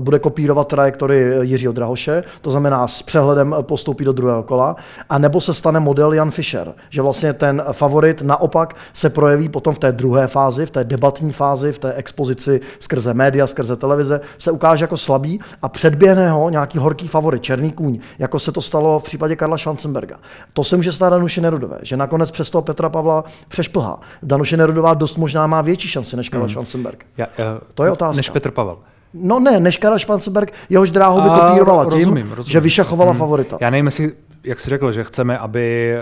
bude 0.00 0.18
kopírovat 0.18 0.68
trajektory 0.68 1.34
Jiřího 1.40 1.72
Drahoše, 1.72 2.24
to 2.40 2.50
znamená 2.50 2.88
s 2.88 3.02
přehledem 3.02 3.56
postoupí 3.62 4.04
do 4.04 4.12
druhého 4.12 4.42
kola, 4.42 4.76
a 5.10 5.18
nebo 5.18 5.40
se 5.40 5.54
stane 5.54 5.80
model 5.80 6.12
Jan 6.12 6.30
Fischer, 6.30 6.74
že 6.90 7.02
vlastně 7.02 7.32
ten 7.32 7.64
favorit 7.72 8.22
naopak 8.22 8.76
se 8.92 9.10
projeví 9.10 9.48
potom 9.48 9.74
v 9.74 9.78
té 9.78 9.92
druhé 9.92 10.26
fázi, 10.26 10.66
v 10.66 10.70
té 10.70 10.84
debatní 10.84 11.32
fázi, 11.32 11.72
v 11.72 11.78
té 11.78 11.92
expozici 11.92 12.60
skrze 12.80 13.14
média, 13.14 13.46
skrze 13.46 13.73
ze 13.74 13.80
televize, 13.80 14.20
se 14.38 14.50
ukáže 14.50 14.84
jako 14.84 14.96
slabý 14.96 15.40
a 15.62 15.68
předběhne 15.68 16.30
ho 16.30 16.50
nějaký 16.50 16.78
horký 16.78 17.08
favorit, 17.08 17.42
černý 17.42 17.72
kůň, 17.72 17.98
jako 18.18 18.38
se 18.38 18.52
to 18.52 18.60
stalo 18.60 18.98
v 18.98 19.02
případě 19.02 19.36
Karla 19.36 19.58
Schwarzenberga. 19.58 20.16
To 20.52 20.64
se 20.64 20.76
může 20.76 20.92
stát 20.92 21.10
Danuše 21.10 21.40
Nerudové, 21.40 21.78
že 21.82 21.96
nakonec 21.96 22.30
přes 22.30 22.50
toho 22.50 22.62
Petra 22.62 22.88
Pavla 22.88 23.24
přešplhá. 23.48 24.00
Danuše 24.22 24.56
Nerudová 24.56 24.94
dost 24.94 25.16
možná 25.16 25.46
má 25.46 25.62
větší 25.62 25.88
šanci 25.88 26.16
než 26.16 26.28
Karla 26.28 26.46
hmm. 26.46 26.50
Schwarzenberg. 26.50 27.06
Ja, 27.18 27.26
uh, 27.26 27.58
to 27.74 27.84
je 27.84 27.90
otázka. 27.90 28.16
Než 28.16 28.30
Petr 28.30 28.50
Pavel. 28.50 28.78
No 29.14 29.40
ne, 29.40 29.60
než 29.60 29.78
Karel 29.78 29.98
Schwarzenberg, 29.98 30.52
jehož 30.68 30.90
dráhu 30.90 31.20
by 31.20 31.28
kopírovala 31.28 31.84
tím, 31.84 31.92
rozumím, 31.92 32.30
rozumím. 32.30 32.52
že 32.52 32.60
vyšachovala 32.60 33.10
hmm. 33.10 33.18
favorita. 33.18 33.58
Já 33.60 33.70
nevím, 33.70 33.86
jestli, 33.86 34.12
jak 34.44 34.60
jsi 34.60 34.70
řekl, 34.70 34.92
že 34.92 35.04
chceme, 35.04 35.38
aby 35.38 35.94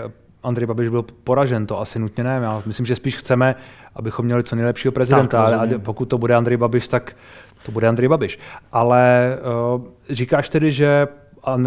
Andrej 0.43 0.67
Babiš 0.67 0.89
byl 0.89 1.05
poražen, 1.23 1.67
to 1.67 1.79
asi 1.79 1.99
nutně 1.99 2.23
ne. 2.23 2.39
Já 2.43 2.61
myslím, 2.65 2.85
že 2.85 2.95
spíš 2.95 3.17
chceme, 3.17 3.55
abychom 3.95 4.25
měli 4.25 4.43
co 4.43 4.55
nejlepšího 4.55 4.91
prezidenta, 4.91 5.45
tak, 5.45 5.53
ale 5.53 5.67
pokud 5.67 6.05
to 6.05 6.17
bude 6.17 6.35
Andrej 6.35 6.57
Babiš, 6.57 6.87
tak 6.87 7.15
to 7.63 7.71
bude 7.71 7.87
Andrej 7.87 8.09
Babiš. 8.09 8.39
Ale 8.71 9.37
uh, 9.75 9.81
říkáš 10.09 10.49
tedy, 10.49 10.71
že 10.71 11.07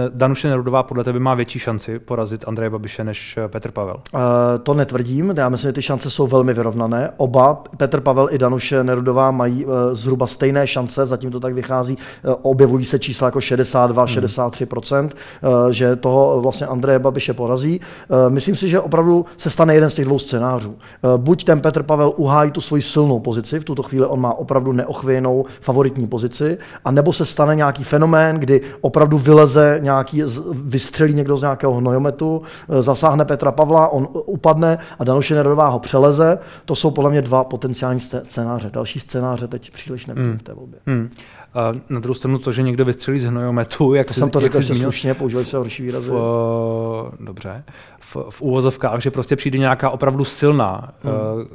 Danuše 0.08 0.48
Nerudová 0.48 0.82
podle 0.82 1.04
tebe 1.04 1.18
má 1.18 1.34
větší 1.34 1.58
šanci 1.58 1.98
porazit 1.98 2.44
Andreje 2.48 2.70
Babiše 2.70 3.04
než 3.04 3.36
eh, 3.36 3.48
Petr 3.48 3.70
Pavel? 3.70 3.96
Uh, 4.14 4.20
to 4.62 4.74
netvrdím, 4.74 5.34
já 5.36 5.48
myslím, 5.48 5.68
že 5.68 5.72
ty 5.72 5.82
šance 5.82 6.10
jsou 6.10 6.26
velmi 6.26 6.54
vyrovnané. 6.54 7.10
Oba, 7.16 7.62
Petr 7.76 8.00
Pavel 8.00 8.28
i 8.30 8.38
Danuše 8.38 8.84
Nerudová, 8.84 9.30
mají 9.30 9.64
uh, 9.64 9.72
zhruba 9.92 10.26
stejné 10.26 10.66
šance, 10.66 11.06
zatím 11.06 11.30
to 11.30 11.40
tak 11.40 11.54
vychází. 11.54 11.98
Uh, 12.24 12.34
objevují 12.42 12.84
se 12.84 12.98
čísla 12.98 13.26
jako 13.26 13.40
62, 13.40 14.04
hmm. 14.04 14.14
63%, 14.14 15.04
uh, 15.04 15.68
že 15.70 15.96
toho 15.96 16.40
vlastně 16.40 16.66
Andreje 16.66 16.98
Babiše 16.98 17.34
porazí. 17.34 17.80
Uh, 18.08 18.32
myslím 18.32 18.56
si, 18.56 18.68
že 18.68 18.80
opravdu 18.80 19.26
se 19.36 19.50
stane 19.50 19.74
jeden 19.74 19.90
z 19.90 19.94
těch 19.94 20.04
dvou 20.04 20.18
scénářů. 20.18 20.70
Uh, 20.70 20.76
buď 21.16 21.44
ten 21.44 21.60
Petr 21.60 21.82
Pavel 21.82 22.12
uhájí 22.16 22.50
tu 22.50 22.60
svoji 22.60 22.82
silnou 22.82 23.20
pozici, 23.20 23.60
v 23.60 23.64
tuto 23.64 23.82
chvíli 23.82 24.06
on 24.06 24.20
má 24.20 24.34
opravdu 24.34 24.72
neochvějnou 24.72 25.44
favoritní 25.60 26.06
pozici, 26.06 26.58
a 26.84 26.90
nebo 26.90 27.12
se 27.12 27.26
stane 27.26 27.56
nějaký 27.56 27.84
fenomén, 27.84 28.36
kdy 28.36 28.60
opravdu 28.80 29.18
vyleze 29.18 29.65
nějaký, 29.80 30.22
vystřelí 30.52 31.14
někdo 31.14 31.36
z 31.36 31.42
nějakého 31.42 31.74
hnojometu, 31.74 32.42
e, 32.68 32.82
zasáhne 32.82 33.24
Petra 33.24 33.52
Pavla, 33.52 33.88
on 33.88 34.08
upadne 34.12 34.78
a 34.98 35.04
Danuše 35.04 35.34
Nerudová 35.34 35.68
ho 35.68 35.78
přeleze. 35.78 36.38
To 36.64 36.74
jsou 36.74 36.90
podle 36.90 37.10
mě 37.10 37.22
dva 37.22 37.44
potenciální 37.44 38.00
scénáře. 38.00 38.70
Další 38.72 39.00
scénáře 39.00 39.48
teď 39.48 39.70
příliš 39.70 40.06
nevidím 40.06 40.30
hmm. 40.30 40.38
v 40.38 40.42
té 40.42 40.54
volbě. 40.54 40.78
Hmm. 40.86 41.10
A 41.54 41.72
na 41.88 42.00
druhou 42.00 42.14
stranu 42.14 42.38
to, 42.38 42.52
že 42.52 42.62
někdo 42.62 42.84
vystřelí 42.84 43.20
z 43.20 43.24
hnojometu, 43.24 43.94
jak 43.94 44.06
to 44.06 44.14
jsem 44.14 44.30
to 44.30 44.40
řekl 44.40 44.56
ještě 44.56 44.74
slušně, 44.74 45.14
používali 45.14 45.46
se 45.46 45.56
horší 45.56 45.82
výrazy. 45.82 46.10
V, 46.10 47.12
dobře. 47.20 47.64
V, 48.00 48.16
v 48.30 48.42
úvozovkách, 48.42 49.00
že 49.00 49.10
prostě 49.10 49.36
přijde 49.36 49.58
nějaká 49.58 49.90
opravdu 49.90 50.24
silná 50.24 50.92
hmm. 51.02 51.14
uh, 51.14 51.46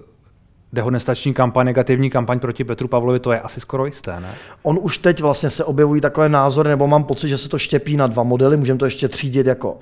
dehonestační 0.74 1.34
kampaň, 1.34 1.66
negativní 1.66 2.10
kampaň 2.10 2.40
proti 2.40 2.64
Petru 2.64 2.88
Pavlovi, 2.88 3.20
to 3.20 3.32
je 3.32 3.40
asi 3.40 3.60
skoro 3.60 3.86
jisté, 3.86 4.20
ne? 4.20 4.30
On 4.64 4.80
už 4.82 4.98
teď 4.98 5.22
vlastně 5.22 5.50
se 5.50 5.64
objevují 5.64 6.02
takové 6.02 6.30
názory, 6.30 6.70
nebo 6.70 6.88
mám 6.88 7.04
pocit, 7.04 7.30
že 7.30 7.38
se 7.38 7.50
to 7.50 7.60
štěpí 7.60 7.98
na 7.98 8.08
dva 8.08 8.24
modely, 8.24 8.58
můžeme 8.58 8.80
to 8.80 8.86
ještě 8.86 9.08
třídit 9.08 9.48
jako 9.48 9.80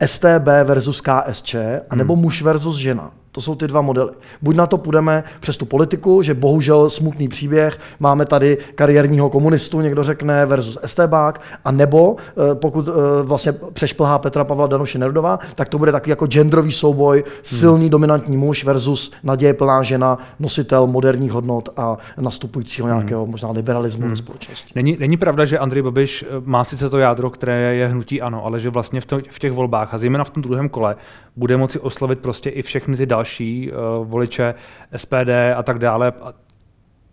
eh, 0.00 0.08
STB 0.08 0.46
versus 0.64 1.00
KSČ, 1.00 1.56
anebo 1.90 2.14
hmm. 2.14 2.22
muž 2.22 2.42
versus 2.42 2.76
žena. 2.76 3.10
To 3.36 3.40
jsou 3.40 3.54
ty 3.54 3.66
dva 3.66 3.80
modely. 3.80 4.10
Buď 4.42 4.56
na 4.56 4.66
to 4.66 4.78
půjdeme 4.78 5.24
přes 5.40 5.56
tu 5.56 5.66
politiku, 5.66 6.22
že 6.22 6.34
bohužel 6.34 6.90
smutný 6.90 7.28
příběh, 7.28 7.78
máme 8.00 8.26
tady 8.26 8.58
kariérního 8.74 9.30
komunistu, 9.30 9.80
někdo 9.80 10.04
řekne, 10.04 10.46
versus 10.46 10.78
Estebák, 10.82 11.40
a 11.64 11.70
nebo 11.70 12.16
eh, 12.18 12.54
pokud 12.54 12.88
eh, 12.88 12.92
vlastně 13.22 13.52
přešplhá 13.72 14.18
Petra 14.18 14.44
Pavla 14.44 14.66
Danuše 14.66 14.98
Nerudová, 14.98 15.38
tak 15.54 15.68
to 15.68 15.78
bude 15.78 15.92
takový 15.92 16.10
jako 16.10 16.26
genderový 16.26 16.72
souboj, 16.72 17.24
silný 17.42 17.84
hmm. 17.84 17.90
dominantní 17.90 18.36
muž 18.36 18.64
versus 18.64 19.12
naděje 19.22 19.54
plná 19.54 19.82
žena, 19.82 20.18
nositel 20.38 20.86
moderních 20.86 21.32
hodnot 21.32 21.68
a 21.76 21.96
nastupujícího 22.16 22.88
hmm. 22.88 22.96
nějakého 22.96 23.26
možná 23.26 23.50
liberalismu 23.50 24.02
hmm. 24.02 24.10
ve 24.10 24.16
společnosti. 24.16 24.72
Není, 24.74 24.96
není 25.00 25.16
pravda, 25.16 25.44
že 25.44 25.58
Andrej 25.58 25.82
Babiš 25.82 26.24
eh, 26.28 26.42
má 26.44 26.64
sice 26.64 26.90
to 26.90 26.98
jádro, 26.98 27.30
které 27.30 27.74
je 27.74 27.88
hnutí 27.88 28.22
ano, 28.22 28.44
ale 28.44 28.60
že 28.60 28.70
vlastně 28.70 29.00
v, 29.00 29.06
to, 29.06 29.20
v 29.30 29.38
těch 29.38 29.52
volbách 29.52 29.94
a 29.94 29.98
zejména 29.98 30.24
v 30.24 30.30
tom 30.30 30.42
druhém 30.42 30.68
kole 30.68 30.96
bude 31.36 31.56
moci 31.56 31.78
oslovit 31.78 32.18
prostě 32.18 32.50
i 32.50 32.62
všechny 32.62 32.96
ty 32.96 33.06
další 33.06 33.25
uh, 33.28 34.06
voliče 34.08 34.54
SPD 34.96 35.30
a 35.56 35.62
tak 35.62 35.78
dále. 35.78 36.12
A 36.22 36.32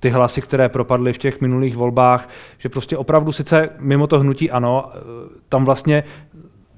ty 0.04 0.10
hlasy, 0.10 0.42
které 0.42 0.70
propadly 0.70 1.14
v 1.14 1.18
těch 1.18 1.42
minulých 1.42 1.76
volbách, 1.76 2.30
že 2.58 2.70
prostě 2.70 2.98
opravdu 2.98 3.32
sice 3.32 3.70
mimo 3.80 4.08
to 4.08 4.20
hnutí 4.20 4.52
ano, 4.52 4.92
eh, 4.94 5.00
tam 5.50 5.66
vlastně 5.66 6.04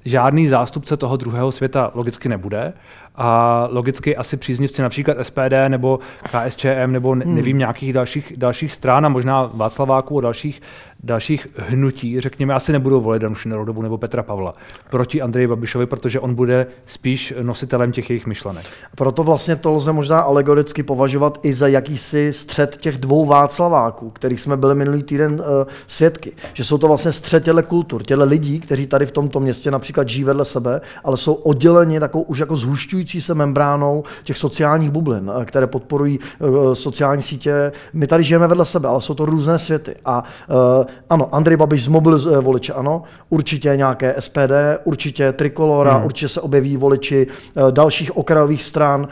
žádný 0.04 0.46
zástupce 0.46 0.96
toho 0.96 1.16
druhého 1.16 1.52
světa 1.52 1.90
logicky 1.94 2.28
nebude, 2.28 2.72
a 3.16 3.68
logicky 3.70 4.16
asi 4.16 4.36
příznivci 4.36 4.82
například 4.82 5.16
SPD 5.22 5.52
nebo 5.68 5.98
KSČM 6.22 6.86
nebo 6.86 7.14
ne, 7.14 7.24
hmm. 7.24 7.34
nevím 7.34 7.58
nějakých 7.58 7.92
dalších, 7.92 8.32
dalších 8.36 8.72
stran 8.72 9.06
a 9.06 9.08
možná 9.08 9.50
Václaváků 9.54 10.18
a 10.18 10.20
dalších, 10.20 10.62
dalších 11.02 11.48
hnutí, 11.56 12.20
řekněme, 12.20 12.54
asi 12.54 12.72
nebudou 12.72 13.00
volit 13.00 13.22
Danuši 13.22 13.48
Nerodovu 13.48 13.82
nebo 13.82 13.98
Petra 13.98 14.22
Pavla 14.22 14.54
proti 14.90 15.22
Andreji 15.22 15.46
Babišovi, 15.46 15.86
protože 15.86 16.20
on 16.20 16.34
bude 16.34 16.66
spíš 16.86 17.34
nositelem 17.42 17.92
těch 17.92 18.10
jejich 18.10 18.26
myšlenek. 18.26 18.66
Proto 18.94 19.22
vlastně 19.22 19.56
to 19.56 19.72
lze 19.72 19.92
možná 19.92 20.20
alegoricky 20.20 20.82
považovat 20.82 21.38
i 21.42 21.54
za 21.54 21.68
jakýsi 21.68 22.32
střed 22.32 22.76
těch 22.76 22.98
dvou 22.98 23.26
Václaváků, 23.26 24.10
kterých 24.10 24.40
jsme 24.40 24.56
byli 24.56 24.74
minulý 24.74 25.02
týden 25.02 25.32
uh, 25.32 25.72
svědky. 25.86 26.32
Že 26.54 26.64
jsou 26.64 26.78
to 26.78 26.88
vlastně 26.88 27.12
střed 27.12 27.44
těle 27.44 27.62
kultur, 27.62 28.02
těle 28.02 28.24
lidí, 28.24 28.60
kteří 28.60 28.86
tady 28.86 29.06
v 29.06 29.12
tomto 29.12 29.40
městě 29.40 29.70
například 29.70 30.08
žijí 30.08 30.24
vedle 30.24 30.44
sebe, 30.44 30.80
ale 31.04 31.16
jsou 31.16 31.34
odděleni 31.34 32.00
takovou 32.00 32.24
už 32.24 32.38
jako 32.38 32.56
zhušťující 32.56 33.05
budující 33.06 33.20
se 33.20 33.34
membránou 33.34 34.04
těch 34.24 34.38
sociálních 34.38 34.90
bublin, 34.90 35.30
eh, 35.40 35.44
které 35.44 35.66
podporují 35.66 36.18
eh, 36.20 36.74
sociální 36.74 37.22
sítě. 37.22 37.72
My 37.92 38.06
tady 38.06 38.24
žijeme 38.24 38.46
vedle 38.46 38.64
sebe, 38.64 38.88
ale 38.88 39.00
jsou 39.00 39.14
to 39.14 39.26
různé 39.26 39.58
světy. 39.58 39.94
A 40.04 40.24
uh, 40.48 40.86
ano, 41.10 41.34
Andrej 41.34 41.56
Babiš 41.56 41.84
zmobilizuje 41.84 42.38
voliče, 42.38 42.72
ano, 42.72 43.02
určitě 43.30 43.76
nějaké 43.76 44.14
SPD, 44.18 44.52
určitě 44.84 45.32
Trikolora, 45.32 45.94
hmm. 45.94 46.04
určitě 46.04 46.28
se 46.28 46.40
objeví 46.40 46.76
voliči 46.76 47.26
dalších 47.70 48.16
okrajových 48.16 48.62
stran, 48.62 49.08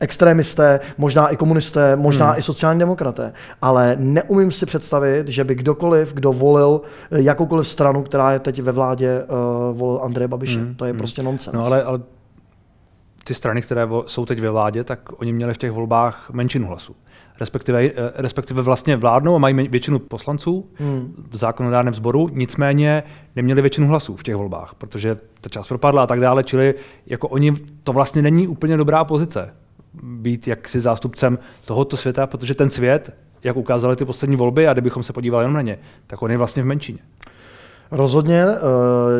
extrémisté, 0.00 0.80
možná 0.98 1.28
i 1.28 1.36
komunisté, 1.36 1.96
možná 1.96 2.26
hmm. 2.26 2.38
i 2.38 2.42
sociální 2.42 2.78
demokraté. 2.80 3.32
Ale 3.62 3.96
neumím 3.98 4.50
si 4.50 4.66
představit, 4.66 5.28
že 5.28 5.44
by 5.44 5.54
kdokoliv, 5.54 6.14
kdo 6.14 6.32
volil 6.32 6.80
jakoukoliv 7.10 7.68
stranu, 7.68 8.02
která 8.02 8.32
je 8.32 8.38
teď 8.38 8.62
ve 8.62 8.72
vládě, 8.72 9.22
volil 9.72 10.00
Andreje 10.02 10.28
Babiše. 10.28 10.58
Hmm. 10.58 10.74
To 10.74 10.84
je 10.84 10.90
hmm. 10.90 10.98
prostě 10.98 11.22
nonsens. 11.22 11.54
No 11.54 11.66
ale, 11.66 11.82
ale 11.82 11.97
ty 13.28 13.34
strany, 13.34 13.62
které 13.62 13.88
jsou 14.06 14.26
teď 14.26 14.40
ve 14.40 14.50
vládě, 14.50 14.84
tak 14.84 15.20
oni 15.20 15.32
měli 15.32 15.54
v 15.54 15.58
těch 15.58 15.70
volbách 15.70 16.30
menšinu 16.32 16.66
hlasů. 16.66 16.96
Respektive, 17.40 17.84
eh, 17.84 17.92
respektive 18.14 18.62
vlastně 18.62 18.96
vládnou 18.96 19.34
a 19.34 19.38
mají 19.38 19.68
většinu 19.68 19.98
poslanců 19.98 20.68
hmm. 20.74 21.26
v 21.30 21.36
zákonodárném 21.36 21.94
sboru, 21.94 22.28
nicméně 22.32 23.02
neměli 23.36 23.62
většinu 23.62 23.88
hlasů 23.88 24.16
v 24.16 24.22
těch 24.22 24.36
volbách, 24.36 24.74
protože 24.78 25.18
ta 25.40 25.48
část 25.48 25.68
propadla 25.68 26.02
a 26.02 26.06
tak 26.06 26.20
dále, 26.20 26.44
čili 26.44 26.74
jako 27.06 27.28
oni, 27.28 27.52
to 27.82 27.92
vlastně 27.92 28.22
není 28.22 28.48
úplně 28.48 28.76
dobrá 28.76 29.04
pozice 29.04 29.54
být 30.02 30.48
jaksi 30.48 30.80
zástupcem 30.80 31.38
tohoto 31.64 31.96
světa, 31.96 32.26
protože 32.26 32.54
ten 32.54 32.70
svět, 32.70 33.14
jak 33.44 33.56
ukázaly 33.56 33.96
ty 33.96 34.04
poslední 34.04 34.36
volby, 34.36 34.68
a 34.68 34.72
kdybychom 34.72 35.02
se 35.02 35.12
podívali 35.12 35.42
jenom 35.42 35.54
na 35.54 35.62
ně, 35.62 35.78
tak 36.06 36.22
on 36.22 36.30
je 36.30 36.36
vlastně 36.36 36.62
v 36.62 36.66
menšině. 36.66 36.98
Rozhodně 37.90 38.44
eh, 38.44 38.58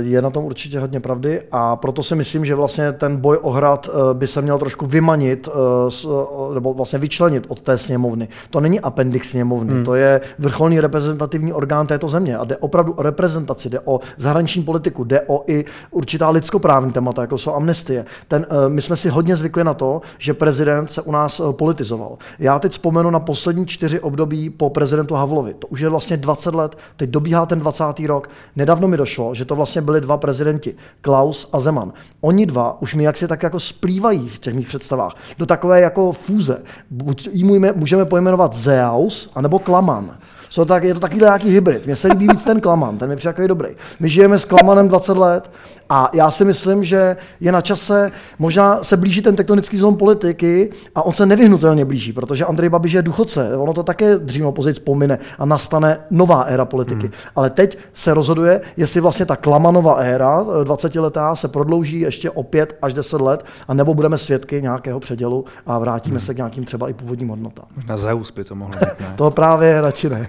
je 0.01 0.23
na 0.23 0.31
tom 0.31 0.45
určitě 0.45 0.81
hodně 0.81 1.01
pravdy 1.01 1.43
a 1.53 1.77
proto 1.77 2.03
si 2.03 2.15
myslím, 2.15 2.45
že 2.45 2.55
vlastně 2.55 2.93
ten 2.93 3.17
boj 3.17 3.39
o 3.43 3.51
hrad 3.51 3.89
eh, 3.89 4.15
by 4.15 4.27
se 4.27 4.43
měl 4.43 4.59
trošku 4.59 4.87
vymanit 4.87 5.49
eh, 5.49 6.55
nebo 6.55 6.75
vlastně 6.75 6.99
vyčlenit 6.99 7.45
od 7.49 7.61
té 7.61 7.79
sněmovny. 7.79 8.29
To 8.51 8.61
není 8.61 8.81
appendix 8.81 9.31
sněmovny, 9.31 9.73
hmm. 9.73 9.85
to 9.85 9.95
je 9.95 10.21
vrcholný 10.39 10.81
reprezentativní 10.81 11.53
orgán 11.53 11.87
této 11.87 12.09
země 12.09 12.37
a 12.37 12.45
jde 12.45 12.57
opravdu 12.57 12.93
o 12.93 13.03
reprezentaci, 13.03 13.71
jde 13.71 13.81
o 13.85 14.01
zahraniční 14.17 14.63
politiku, 14.63 15.05
jde 15.05 15.21
o 15.27 15.45
i 15.47 15.65
určitá 15.91 16.31
lidskoprávní 16.31 16.93
témata, 16.93 17.23
jako 17.23 17.39
jsou 17.39 17.55
amnestie. 17.55 18.05
Ten, 18.29 18.47
my 18.69 18.83
jsme 18.83 18.97
si 18.97 19.09
hodně 19.09 19.37
zvykli 19.37 19.65
na 19.65 19.75
to, 19.75 20.01
že 20.19 20.35
prezident 20.35 20.93
se 20.93 21.03
u 21.03 21.13
nás 21.13 21.41
politizoval. 21.51 22.19
Já 22.39 22.59
teď 22.59 22.73
vzpomenu 22.73 23.11
na 23.11 23.21
poslední 23.21 23.67
čtyři 23.67 24.01
období 24.01 24.51
po 24.51 24.71
prezidentu 24.71 25.15
Havlovi. 25.15 25.55
To 25.55 25.67
už 25.67 25.81
je 25.81 25.89
vlastně 25.89 26.17
20 26.17 26.55
let, 26.55 26.79
teď 26.97 27.11
dobíhá 27.11 27.47
ten 27.47 27.61
20. 27.61 27.85
rok 28.07 28.29
Nedávno 28.59 28.89
mi 28.89 28.97
došlo, 28.97 29.35
že 29.35 29.45
to 29.45 29.57
vlastně 29.57 29.83
byli 29.83 30.01
dva 30.01 30.17
prezidenti, 30.17 30.75
Klaus 31.01 31.49
a 31.53 31.61
Zeman. 31.61 31.93
Oni 32.21 32.47
dva 32.47 32.83
už 32.83 32.95
mi 32.95 33.05
jaksi 33.05 33.29
tak 33.29 33.43
jako 33.43 33.61
splývají 33.61 34.29
v 34.29 34.39
těch 34.39 34.55
mých 34.55 34.69
představách 34.69 35.17
do 35.39 35.47
takové 35.47 35.81
jako 35.81 36.13
fúze. 36.13 36.63
Buď 36.91 37.29
jí 37.33 37.45
můžeme 37.75 38.05
pojmenovat 38.05 38.57
Zeus, 38.57 39.31
anebo 39.35 39.59
Klaman. 39.59 40.19
So, 40.51 40.69
tak, 40.69 40.85
je 40.85 40.95
to 40.95 41.01
takový 41.01 41.21
nějaký 41.21 41.51
hybrid. 41.51 41.87
Mně 41.87 41.97
se 41.97 42.09
líbí 42.09 42.29
víc 42.29 42.45
ten 42.45 42.61
Klaman, 42.61 42.99
ten 42.99 43.09
mi 43.09 43.17
přijde 43.17 43.49
dobrý. 43.49 43.69
My 44.01 44.09
žijeme 44.09 44.39
s 44.39 44.45
Klamanem 44.45 44.89
20 44.89 45.17
let 45.17 45.51
a 45.89 46.11
já 46.13 46.31
si 46.31 46.45
myslím, 46.45 46.85
že 46.85 47.17
je 47.41 47.53
na 47.53 47.61
čase, 47.61 48.11
možná 48.39 48.85
se 48.85 48.97
blíží 48.97 49.23
ten 49.23 49.37
tektonický 49.37 49.79
zlom 49.79 49.97
politiky 49.97 50.71
a 50.95 51.03
on 51.03 51.13
se 51.13 51.27
nevyhnutelně 51.27 51.85
blíží, 51.85 52.13
protože 52.13 52.45
Andrej 52.45 52.69
Babiš 52.69 52.93
je 52.93 53.03
duchoce, 53.03 53.57
ono 53.57 53.73
to 53.73 53.83
také 53.83 54.19
dřív 54.19 54.41
nebo 54.41 54.53
později 54.53 54.75
pomine 54.85 55.19
a 55.39 55.45
nastane 55.47 56.01
nová 56.11 56.43
éra 56.43 56.65
politiky. 56.65 57.07
Hmm. 57.07 57.13
Ale 57.37 57.51
teď 57.51 57.79
se 57.95 58.15
rozhoduje, 58.15 58.61
jestli 58.77 59.01
vlastně 59.01 59.27
ta 59.27 59.37
Klamanová 59.37 59.95
éra 59.95 60.43
20-letá 60.43 61.35
se 61.35 61.49
prodlouží 61.49 62.01
ještě 62.01 62.31
o 62.31 62.43
5 62.43 62.79
až 62.83 62.95
10 62.95 63.21
let, 63.21 63.45
a 63.69 63.75
nebo 63.75 63.95
budeme 63.95 64.19
svědky 64.19 64.63
nějakého 64.63 65.01
předělu 65.01 65.45
a 65.67 65.79
vrátíme 65.79 66.17
hmm. 66.17 66.21
se 66.21 66.35
k 66.35 66.37
nějakým 66.37 66.65
třeba 66.65 66.89
i 66.89 66.93
původním 66.93 67.29
hodnotám. 67.29 67.67
Na 67.87 67.97
Zeus 67.97 68.31
by 68.31 68.45
to 68.45 68.55
mohlo 68.55 68.75
být, 68.79 69.01
ne? 69.01 69.15
to 69.17 69.31
právě 69.31 69.81
radši 69.81 70.09
ne. 70.09 70.29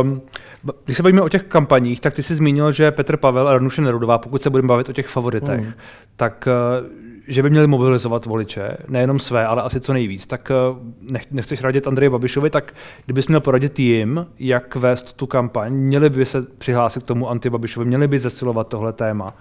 um, 0.00 0.20
Když 0.84 0.96
se 0.96 1.02
bavíme 1.02 1.22
o 1.22 1.28
těch 1.28 1.42
kampaních, 1.42 2.00
tak 2.00 2.14
ty 2.14 2.22
jsi 2.22 2.34
zmínil, 2.34 2.72
že 2.72 2.90
Petr 2.90 3.16
Pavel 3.16 3.48
a 3.48 3.52
Ranuše 3.52 3.82
Nerudová, 3.82 4.18
pokud 4.18 4.42
se 4.42 4.50
budeme 4.50 4.68
bavit 4.68 4.88
o 4.88 4.92
těch 4.92 5.08
favoritech, 5.08 5.60
mm. 5.60 5.72
tak 6.16 6.48
eh, 6.48 7.06
že 7.28 7.42
by 7.42 7.50
měli 7.50 7.66
mobilizovat 7.66 8.26
voliče, 8.26 8.76
nejenom 8.88 9.18
své, 9.18 9.46
ale 9.46 9.62
asi 9.62 9.80
co 9.80 9.92
nejvíc. 9.92 10.26
Tak 10.26 10.50
eh, 10.50 11.18
nechceš 11.30 11.62
radit 11.62 11.86
Andreji 11.86 12.10
Babišovi, 12.10 12.50
tak 12.50 12.74
kdybys 13.04 13.28
měl 13.28 13.40
poradit 13.40 13.78
jim, 13.78 14.26
jak 14.38 14.76
vést 14.76 15.12
tu 15.12 15.26
kampaň, 15.26 15.72
měli 15.72 16.10
by 16.10 16.24
se 16.24 16.42
přihlásit 16.42 17.02
k 17.02 17.06
tomu 17.06 17.30
antibabišovi, 17.30 17.86
měli 17.86 18.08
by 18.08 18.18
zesilovat 18.18 18.68
tohle 18.68 18.92
téma, 18.92 19.36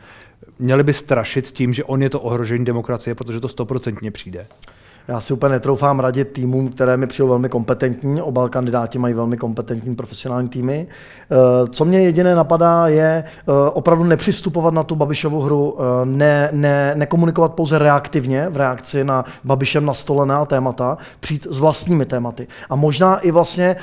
měli 0.60 0.84
by 0.84 0.94
strašit 0.94 1.48
tím, 1.48 1.74
že 1.74 1.84
on 1.84 2.02
je 2.02 2.10
to 2.10 2.22
ohrožení 2.22 2.66
demokracie, 2.66 3.16
protože 3.16 3.40
to 3.40 3.48
stoprocentně 3.48 4.12
přijde. 4.12 4.48
Já 5.08 5.20
si 5.20 5.34
úplně 5.34 5.52
netroufám 5.52 6.00
radit 6.00 6.32
týmům, 6.32 6.70
které 6.70 6.98
mi 6.98 7.08
přijou 7.08 7.28
velmi 7.28 7.50
kompetentní. 7.50 8.22
Oba 8.22 8.50
kandidáti 8.50 9.00
mají 9.00 9.14
velmi 9.14 9.38
kompetentní 9.38 9.96
profesionální 9.96 10.50
týmy. 10.50 10.88
Eh, 10.88 11.68
co 11.68 11.86
mě 11.86 12.02
jediné 12.02 12.36
napadá, 12.36 12.88
je 12.88 13.24
eh, 13.28 13.52
opravdu 13.74 14.04
nepřistupovat 14.04 14.74
na 14.74 14.84
tu 14.84 14.96
Babišovu 14.96 15.42
hru, 15.42 15.78
eh, 15.80 16.06
ne, 16.06 16.50
ne, 16.52 16.94
nekomunikovat 16.96 17.54
pouze 17.54 17.80
reaktivně 17.80 18.50
v 18.50 18.58
reakci 18.58 19.04
na 19.04 19.26
Babišem 19.44 19.86
nastolená 19.86 20.46
témata, 20.46 20.98
přijít 21.20 21.48
s 21.50 21.60
vlastními 21.60 22.06
tématy. 22.06 22.48
A 22.70 22.76
možná 22.76 23.20
i 23.20 23.32
vlastně 23.32 23.76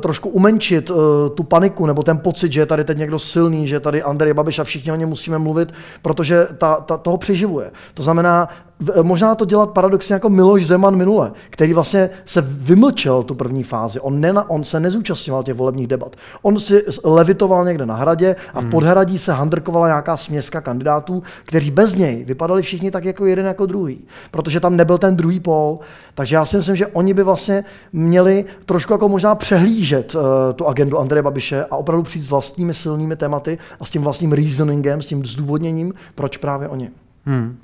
trošku 0.00 0.28
umenčit 0.28 0.90
tu 1.34 1.42
paniku 1.42 1.86
nebo 1.86 2.02
ten 2.02 2.18
pocit, 2.18 2.52
že 2.52 2.60
je 2.60 2.66
tady 2.66 2.84
teď 2.84 2.98
někdo 2.98 3.18
silný, 3.18 3.68
že 3.68 3.76
je 3.76 3.80
tady 3.80 4.02
Andrej 4.02 4.34
Babiš 4.34 4.58
a 4.58 4.64
všichni 4.64 4.92
o 4.92 4.96
něm 4.96 5.08
musíme 5.08 5.38
mluvit, 5.38 5.72
protože 6.02 6.48
ta, 6.58 6.74
ta, 6.74 6.96
toho 6.96 7.16
přeživuje. 7.16 7.70
To 7.94 8.02
znamená 8.02 8.48
možná 9.02 9.34
to 9.34 9.44
dělat 9.44 9.70
paradoxně 9.70 10.12
jako 10.12 10.30
Miloš 10.30 10.66
Zeman 10.66 10.96
minule, 10.96 11.32
který 11.50 11.72
vlastně 11.72 12.10
se 12.24 12.40
vymlčel 12.46 13.22
tu 13.22 13.34
první 13.34 13.62
fázi. 13.62 14.00
On, 14.00 14.20
nena, 14.20 14.50
on 14.50 14.64
se 14.64 14.80
nezúčastňoval 14.80 15.42
těch 15.42 15.54
volebních 15.54 15.86
debat. 15.86 16.16
On 16.42 16.60
si 16.60 16.84
levitoval 17.04 17.64
někde 17.64 17.86
na 17.86 17.94
hradě 17.94 18.36
a 18.54 18.60
v 18.60 18.62
hmm. 18.62 18.70
podhradí 18.70 19.18
se 19.18 19.32
handrkovala 19.32 19.86
nějaká 19.86 20.16
směska 20.16 20.60
kandidátů, 20.60 21.22
kteří 21.44 21.70
bez 21.70 21.94
něj 21.94 22.24
vypadali 22.24 22.62
všichni 22.62 22.90
tak 22.90 23.04
jako 23.04 23.26
jeden 23.26 23.46
jako 23.46 23.66
druhý, 23.66 23.98
protože 24.30 24.60
tam 24.60 24.76
nebyl 24.76 24.98
ten 24.98 25.16
druhý 25.16 25.40
pól. 25.40 25.78
Takže 26.14 26.36
já 26.36 26.44
si 26.44 26.56
myslím, 26.56 26.76
že 26.76 26.86
oni 26.86 27.14
by 27.14 27.22
vlastně 27.22 27.64
měli 27.92 28.44
trošku 28.66 28.92
jako 28.92 29.08
možná 29.08 29.34
přehlížet 29.34 30.14
uh, 30.14 30.22
tu 30.54 30.66
agendu 30.66 30.98
Andreje 30.98 31.22
Babiše 31.22 31.64
a 31.64 31.76
opravdu 31.76 32.02
přijít 32.02 32.24
s 32.24 32.30
vlastními 32.30 32.74
silnými 32.74 33.16
tématy 33.16 33.58
a 33.80 33.84
s 33.84 33.90
tím 33.90 34.02
vlastním 34.02 34.32
reasoningem, 34.32 35.02
s 35.02 35.06
tím 35.06 35.26
zdůvodněním, 35.26 35.94
proč 36.14 36.36
právě 36.36 36.68
oni. 36.68 36.90
Hmm. 37.24 37.56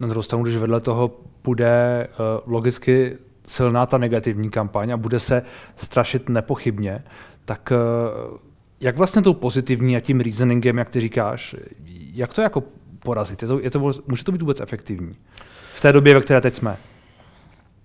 Na 0.00 0.08
druhou 0.08 0.22
stranu, 0.22 0.44
když 0.44 0.56
vedle 0.56 0.80
toho 0.80 1.10
bude 1.44 2.08
uh, 2.10 2.52
logicky 2.52 3.18
silná 3.46 3.86
ta 3.86 3.98
negativní 3.98 4.50
kampaň 4.50 4.90
a 4.90 4.96
bude 4.96 5.20
se 5.20 5.42
strašit 5.76 6.28
nepochybně, 6.28 7.04
tak 7.44 7.72
uh, 7.72 8.38
jak 8.80 8.96
vlastně 8.96 9.22
tou 9.22 9.34
pozitivní 9.34 9.96
a 9.96 10.00
tím 10.00 10.20
reasoningem, 10.20 10.78
jak 10.78 10.90
ty 10.90 11.00
říkáš, 11.00 11.56
jak 12.14 12.34
to 12.34 12.40
jako 12.40 12.62
porazit? 12.98 13.42
Je 13.42 13.48
to, 13.48 13.60
je 13.60 13.70
to, 13.70 13.92
může 14.06 14.24
to 14.24 14.32
být 14.32 14.40
vůbec 14.40 14.60
efektivní? 14.60 15.16
V 15.74 15.80
té 15.80 15.92
době, 15.92 16.14
ve 16.14 16.20
které 16.20 16.40
teď 16.40 16.54
jsme. 16.54 16.76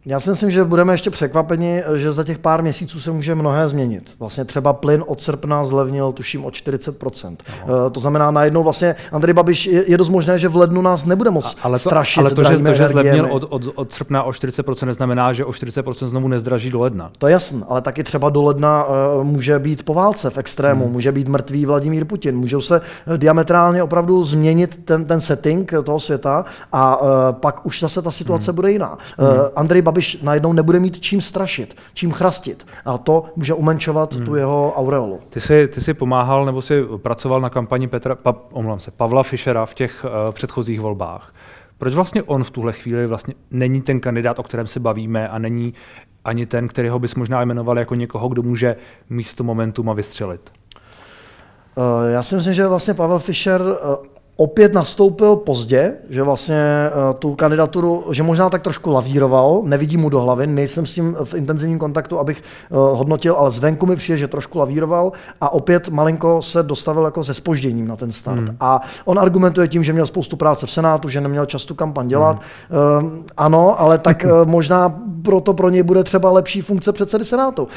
Já 0.06 0.20
si 0.20 0.30
myslím, 0.30 0.52
že 0.52 0.64
budeme 0.64 0.94
ještě 0.94 1.10
překvapeni, 1.10 1.84
že 1.96 2.12
za 2.12 2.24
těch 2.24 2.38
pár 2.38 2.62
měsíců 2.62 3.00
se 3.00 3.12
může 3.12 3.36
mnohé 3.36 3.70
změnit. 3.70 4.12
Vlastně 4.20 4.46
třeba 4.46 4.74
plyn 4.74 5.04
od 5.08 5.22
srpna 5.22 5.66
zlevnil, 5.66 6.12
tuším, 6.12 6.46
o 6.46 6.50
40%. 6.50 7.38
No. 7.68 7.90
To 7.90 8.00
znamená, 8.00 8.32
najednou 8.32 8.64
vlastně 8.64 8.96
Andrej 9.12 9.34
Babiš 9.34 9.66
je, 9.66 9.98
dost 9.98 10.10
možné, 10.10 10.40
že 10.40 10.48
v 10.48 10.56
lednu 10.56 10.82
nás 10.82 11.06
nebude 11.06 11.30
moc 11.30 11.58
ale 11.64 11.80
to, 11.80 11.90
strašit. 11.90 12.20
Ale 12.20 12.30
to, 12.30 12.44
že, 12.44 12.58
to, 12.58 12.74
že 12.74 12.88
zlevnil 12.88 13.28
od, 13.32 13.46
od, 13.50 13.68
od 13.76 13.94
srpna 13.94 14.24
o 14.24 14.32
40%, 14.32 14.86
neznamená, 14.86 15.34
že 15.34 15.46
o 15.46 15.52
40% 15.52 16.08
znovu 16.08 16.28
nezdraží 16.28 16.70
do 16.70 16.80
ledna. 16.80 17.12
To 17.18 17.28
je 17.28 17.32
jasné, 17.32 17.64
ale 17.70 17.82
taky 17.82 18.04
třeba 18.04 18.30
do 18.30 18.44
ledna 18.44 18.86
uh, 18.86 19.24
může 19.24 19.60
být 19.60 19.84
po 19.84 19.94
válce 19.94 20.30
v 20.30 20.38
extrému, 20.38 20.84
hmm. 20.84 20.94
může 20.94 21.12
být 21.12 21.28
mrtvý 21.28 21.66
Vladimír 21.66 22.06
Putin, 22.06 22.38
můžou 22.38 22.62
se 22.62 22.82
diametrálně 23.18 23.84
opravdu 23.84 24.24
změnit 24.24 24.80
ten, 24.86 25.06
ten 25.06 25.22
setting 25.22 25.74
toho 25.84 26.00
světa 26.00 26.46
a 26.72 27.02
uh, 27.02 27.08
pak 27.32 27.66
už 27.66 27.80
zase 27.80 28.02
ta 28.02 28.12
situace 28.12 28.52
hmm. 28.52 28.56
bude 28.56 28.72
jiná. 28.72 28.98
Uh, 29.18 29.28
Andrej 29.56 29.82
Babiš 29.89 30.21
najednou 30.21 30.54
nebude 30.54 30.80
mít 30.80 30.99
čím 30.99 31.21
strašit, 31.21 31.75
čím 31.93 32.12
chrastit. 32.12 32.67
A 32.86 32.97
to 32.97 33.25
může 33.36 33.54
umenčovat 33.54 34.13
hmm. 34.13 34.25
tu 34.25 34.36
jeho 34.36 34.73
aureolu. 34.75 35.19
Ty 35.30 35.41
jsi, 35.41 35.67
ty 35.67 35.82
jsi 35.82 35.93
pomáhal 35.93 36.45
nebo 36.45 36.62
jsi 36.62 36.84
pracoval 36.97 37.41
na 37.41 37.49
kampani 37.49 37.88
Petra, 37.88 38.15
pa, 38.15 38.36
se, 38.78 38.91
Pavla 38.91 39.23
Fischera 39.23 39.65
v 39.65 39.73
těch 39.73 40.06
uh, 40.06 40.32
předchozích 40.32 40.80
volbách. 40.80 41.34
Proč 41.78 41.93
vlastně 41.93 42.23
on 42.23 42.43
v 42.43 42.52
tuhle 42.52 42.73
chvíli 42.73 43.08
vlastně 43.08 43.34
není 43.52 43.82
ten 43.82 43.99
kandidát, 43.99 44.39
o 44.39 44.43
kterém 44.43 44.67
se 44.67 44.80
bavíme 44.80 45.30
a 45.30 45.39
není 45.39 45.73
ani 46.25 46.45
ten, 46.45 46.67
kterého 46.67 46.99
bys 46.99 47.15
možná 47.15 47.41
jmenoval 47.41 47.80
jako 47.80 47.95
někoho, 47.95 48.28
kdo 48.28 48.43
může 48.43 48.75
mít 49.10 49.34
to 49.34 49.43
momentum 49.43 49.89
a 49.89 49.93
vystřelit? 49.93 50.52
Eh, 51.78 52.12
já 52.12 52.23
si 52.23 52.36
myslím, 52.36 52.54
že 52.54 52.67
vlastně 52.67 52.93
Pavel 52.93 53.19
Fischer 53.19 53.62
eh, 53.62 54.19
opět 54.39 54.73
nastoupil 54.73 55.36
pozdě, 55.36 55.93
že 56.10 56.23
vlastně 56.23 56.89
uh, 57.10 57.15
tu 57.19 57.36
kandidaturu, 57.36 58.04
že 58.12 58.23
možná 58.23 58.49
tak 58.49 58.62
trošku 58.62 58.91
lavíroval, 58.91 59.62
nevidím 59.63 60.02
mu 60.02 60.10
do 60.10 60.19
hlavy, 60.19 60.47
nejsem 60.47 60.86
s 60.86 60.93
tím 60.93 61.15
v 61.23 61.34
intenzivním 61.34 61.80
kontaktu, 61.80 62.19
abych 62.19 62.41
uh, 62.69 62.78
hodnotil, 62.78 63.36
ale 63.36 63.52
zvenku 63.52 63.86
mi 63.86 63.95
přijde, 63.95 64.17
že 64.17 64.28
trošku 64.28 64.60
lavíroval 64.60 65.12
a 65.41 65.54
opět 65.54 65.89
malinko 65.89 66.41
se 66.41 66.63
dostavil 66.63 67.06
jako 67.06 67.23
se 67.23 67.34
spožděním 67.34 67.88
na 67.88 67.95
ten 67.95 68.12
start. 68.12 68.39
Hmm. 68.39 68.58
A 68.60 68.82
on 69.06 69.19
argumentuje 69.19 69.67
tím, 69.67 69.84
že 69.84 69.93
měl 69.93 70.08
spoustu 70.08 70.36
práce 70.36 70.65
v 70.65 70.71
Senátu, 70.71 71.10
že 71.10 71.21
neměl 71.21 71.45
čas 71.45 71.65
tu 71.65 71.75
kampaň 71.75 72.08
dělat. 72.08 72.39
Hmm. 72.69 73.08
Uh, 73.08 73.23
ano, 73.38 73.82
ale 73.82 73.97
tak 73.97 74.25
možná 74.45 74.99
proto 75.23 75.54
pro 75.54 75.69
něj 75.69 75.84
bude 75.84 76.04
třeba 76.04 76.32
lepší 76.32 76.62
funkce 76.62 76.91
předsedy 76.91 77.25
Senátu 77.25 77.63
uh, 77.63 77.69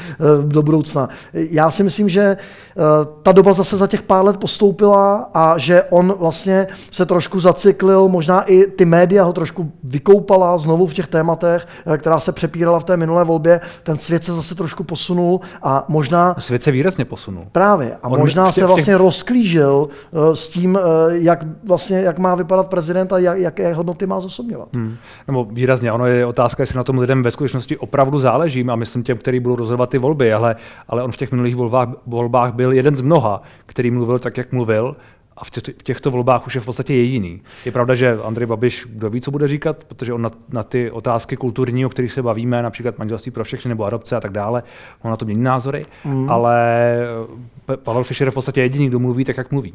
do 0.45 0.61
budoucna. 0.61 1.09
Já 1.33 1.71
si 1.71 1.83
myslím, 1.83 2.09
že 2.09 2.37
uh, 2.75 2.83
ta 3.23 3.31
doba 3.31 3.53
zase 3.53 3.77
za 3.77 3.87
těch 3.87 4.01
pár 4.01 4.25
let 4.25 4.37
postoupila 4.37 5.29
a 5.33 5.57
že 5.57 5.83
on 5.83 6.13
vlastně 6.19 6.52
vlastně 6.53 6.75
se 6.91 7.05
trošku 7.05 7.39
zacyklil, 7.39 8.09
možná 8.09 8.41
i 8.41 8.67
ty 8.71 8.85
média 8.85 9.23
ho 9.23 9.33
trošku 9.33 9.71
vykoupala 9.83 10.57
znovu 10.57 10.87
v 10.87 10.93
těch 10.93 11.07
tématech, 11.07 11.67
eh, 11.85 11.97
která 11.97 12.19
se 12.19 12.31
přepírala 12.31 12.79
v 12.79 12.83
té 12.83 12.97
minulé 12.97 13.23
volbě. 13.23 13.61
Ten 13.83 13.97
svět 13.97 14.23
se 14.23 14.33
zase 14.33 14.55
trošku 14.55 14.83
posunul 14.83 15.39
a 15.63 15.85
možná... 15.87 16.35
Svět 16.39 16.63
se 16.63 16.71
výrazně 16.71 17.05
posunul. 17.05 17.45
Právě. 17.51 17.97
A 18.03 18.07
On 18.07 18.19
možná 18.19 18.45
těch, 18.45 18.53
se 18.53 18.65
vlastně 18.65 18.93
těch... 18.93 19.01
rozklížil 19.01 19.87
uh, 20.11 20.33
s 20.33 20.49
tím, 20.49 20.75
uh, 20.75 20.81
jak, 21.11 21.45
vlastně, 21.67 22.01
jak 22.01 22.19
má 22.19 22.35
vypadat 22.35 22.67
prezident 22.67 23.13
a 23.13 23.19
jak, 23.19 23.37
jaké 23.37 23.73
hodnoty 23.73 24.07
má 24.07 24.19
zosobňovat. 24.19 24.67
Hmm. 24.73 24.95
Nebo 25.27 25.45
výrazně. 25.45 25.91
Ono 25.91 26.05
je 26.05 26.25
otázka, 26.25 26.63
jestli 26.63 26.77
na 26.77 26.83
tom 26.83 26.97
lidem 26.97 27.23
ve 27.23 27.31
skutečnosti 27.31 27.77
opravdu 27.77 28.19
záleží. 28.19 28.65
A 28.69 28.75
myslím 28.75 29.03
těm, 29.03 29.17
kteří 29.17 29.39
budou 29.39 29.55
rozhodovat 29.55 29.89
ty 29.89 29.97
volby, 29.97 30.33
ale, 30.33 30.55
ale 30.87 31.03
on 31.03 31.11
v 31.11 31.17
těch 31.17 31.31
minulých 31.31 31.55
volbách, 31.55 31.89
volbách 32.07 32.53
byl 32.53 32.71
jeden 32.71 32.95
z 32.95 33.01
mnoha, 33.01 33.41
který 33.65 33.91
mluvil 33.91 34.19
tak, 34.19 34.37
jak 34.37 34.51
mluvil 34.51 34.95
a 35.37 35.45
v, 35.45 35.49
těch, 35.49 35.75
v 35.77 35.83
těchto 35.83 36.11
volbách 36.11 36.47
už 36.47 36.55
je 36.55 36.61
v 36.61 36.65
podstatě 36.65 36.93
jediný. 36.93 37.41
Je 37.65 37.71
pravda, 37.71 37.95
že 37.95 38.17
Andrej 38.23 38.47
Babiš, 38.47 38.87
kdo 38.89 39.09
ví, 39.09 39.21
co 39.21 39.31
bude 39.31 39.47
říkat, 39.47 39.83
protože 39.83 40.13
on 40.13 40.21
na, 40.21 40.29
na 40.49 40.63
ty 40.63 40.91
otázky 40.91 41.37
kulturní, 41.37 41.85
o 41.85 41.89
kterých 41.89 42.11
se 42.11 42.21
bavíme, 42.21 42.63
například 42.63 42.97
manželství 42.97 43.31
pro 43.31 43.43
všechny 43.43 43.69
nebo 43.69 43.85
adopce 43.85 44.15
a 44.15 44.19
tak 44.19 44.31
dále, 44.31 44.63
on 45.01 45.11
na 45.11 45.17
to 45.17 45.25
mění 45.25 45.43
názory, 45.43 45.85
mm. 46.05 46.29
ale 46.29 46.97
Pavel 47.75 48.03
Fischer 48.03 48.27
je 48.27 48.31
v 48.31 48.33
podstatě 48.33 48.61
jediný, 48.61 48.87
kdo 48.87 48.99
mluví 48.99 49.25
tak, 49.25 49.37
jak 49.37 49.51
mluví. 49.51 49.73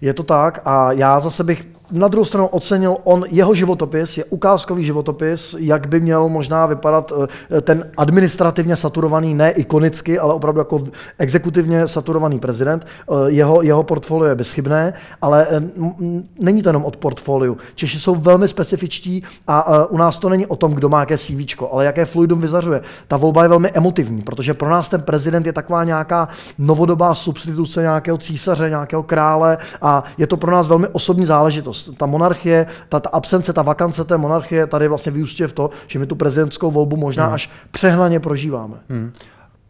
Je 0.00 0.14
to 0.14 0.22
tak 0.22 0.60
a 0.64 0.92
já 0.92 1.20
zase 1.20 1.44
bych 1.44 1.66
na 1.90 2.08
druhou 2.08 2.24
stranu 2.24 2.46
ocenil, 2.46 2.96
on, 3.04 3.24
jeho 3.30 3.54
životopis 3.54 4.18
je 4.18 4.24
ukázkový 4.24 4.84
životopis, 4.84 5.56
jak 5.58 5.88
by 5.88 6.00
měl 6.00 6.28
možná 6.28 6.66
vypadat 6.66 7.12
eh, 7.50 7.60
ten 7.60 7.90
administrativně 7.96 8.76
saturovaný, 8.76 9.34
ne 9.34 9.50
ikonicky, 9.50 10.18
ale 10.18 10.34
opravdu 10.34 10.60
jako 10.60 10.84
exekutivně 11.18 11.88
saturovaný 11.88 12.38
prezident. 12.38 12.86
Eh, 12.86 13.14
jeho, 13.26 13.62
jeho 13.62 13.82
portfolio 13.82 14.28
je 14.28 14.34
bezchybné, 14.34 14.92
ale 15.22 15.46
eh, 15.50 15.62
není 16.38 16.62
to 16.62 16.68
jenom 16.68 16.84
od 16.84 16.96
portfoliu. 16.96 17.56
Češi 17.74 18.00
jsou 18.00 18.14
velmi 18.14 18.48
specifičtí 18.48 19.24
a 19.46 19.86
u 19.86 19.96
nás 19.96 20.18
to 20.18 20.28
není 20.28 20.46
o 20.46 20.56
tom, 20.56 20.72
kdo 20.72 20.88
má 20.88 21.00
jaké 21.00 21.18
CV, 21.18 21.62
ale 21.72 21.84
jaké 21.84 22.04
fluidum 22.04 22.40
vyzařuje. 22.40 22.80
Ta 23.08 23.16
volba 23.16 23.42
je 23.42 23.48
velmi 23.48 23.70
emotivní, 23.70 24.22
protože 24.22 24.54
pro 24.54 24.70
nás 24.70 24.88
ten 24.88 25.02
prezident 25.02 25.46
je 25.46 25.52
taková 25.52 25.84
nějaká 25.84 26.28
novodobá 26.58 27.14
substituce 27.14 27.80
nějakého 27.80 28.18
císaře, 28.18 28.68
nějakého 28.70 29.02
krále 29.02 29.58
a 29.82 30.04
je 30.18 30.26
to 30.26 30.36
pro 30.36 30.50
nás 30.50 30.68
velmi 30.68 30.88
osobní 30.88 31.26
záležitost. 31.26 31.75
Ta 31.84 32.06
monarchie, 32.06 32.66
ta, 32.88 33.00
ta 33.00 33.08
absence, 33.08 33.52
ta 33.52 33.62
vakance 33.62 34.04
té 34.04 34.16
monarchie 34.16 34.66
tady 34.66 34.88
vlastně 34.88 35.12
vyústí 35.12 35.44
v 35.44 35.52
to, 35.52 35.70
že 35.86 35.98
my 35.98 36.06
tu 36.06 36.14
prezidentskou 36.14 36.70
volbu 36.70 36.96
možná 36.96 37.24
hmm. 37.24 37.34
až 37.34 37.50
přehnaně 37.70 38.20
prožíváme. 38.20 38.76
Hmm. 38.88 39.12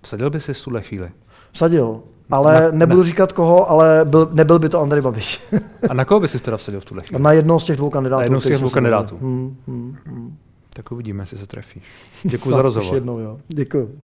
Sadil 0.03 0.31
by 0.31 0.41
si 0.41 0.55
v 0.55 0.65
tuhle 0.65 0.83
chvíli? 0.83 1.11
Sadil, 1.53 2.01
ale 2.31 2.63
na, 2.63 2.71
nebudu 2.71 3.01
ne. 3.01 3.07
říkat 3.07 3.33
koho, 3.33 3.71
ale 3.71 4.01
byl, 4.05 4.29
nebyl 4.33 4.59
by 4.59 4.69
to 4.69 4.81
Andrej 4.81 5.03
Babiš. 5.03 5.45
A 5.89 5.95
na 5.95 6.05
koho 6.05 6.21
by 6.21 6.29
si 6.29 6.39
teda 6.39 6.57
vsadil 6.57 6.81
v 6.81 6.85
tuhle 6.85 7.03
chvíli? 7.03 7.23
Na 7.23 7.33
jednoho 7.33 7.61
z 7.61 7.65
těch 7.65 7.77
dvou 7.77 7.91
kandidátů. 7.91 8.19
Na 8.19 8.23
jednoho 8.23 8.41
z 8.41 8.45
těch 8.45 8.59
dvou 8.59 8.71
kandidátů. 8.71 9.19
Hmm, 9.19 9.57
hmm, 9.67 9.97
hmm. 10.07 10.37
Tak 10.73 10.93
uvidíme, 10.93 11.23
jestli 11.23 11.39
se 11.39 11.47
trefíš. 11.47 11.83
Děkuji 12.23 12.55
za 12.55 12.63
rozhovor. 12.63 12.95
Jednou, 12.95 13.19
jo. 13.19 13.39
Děkuji. 13.49 13.99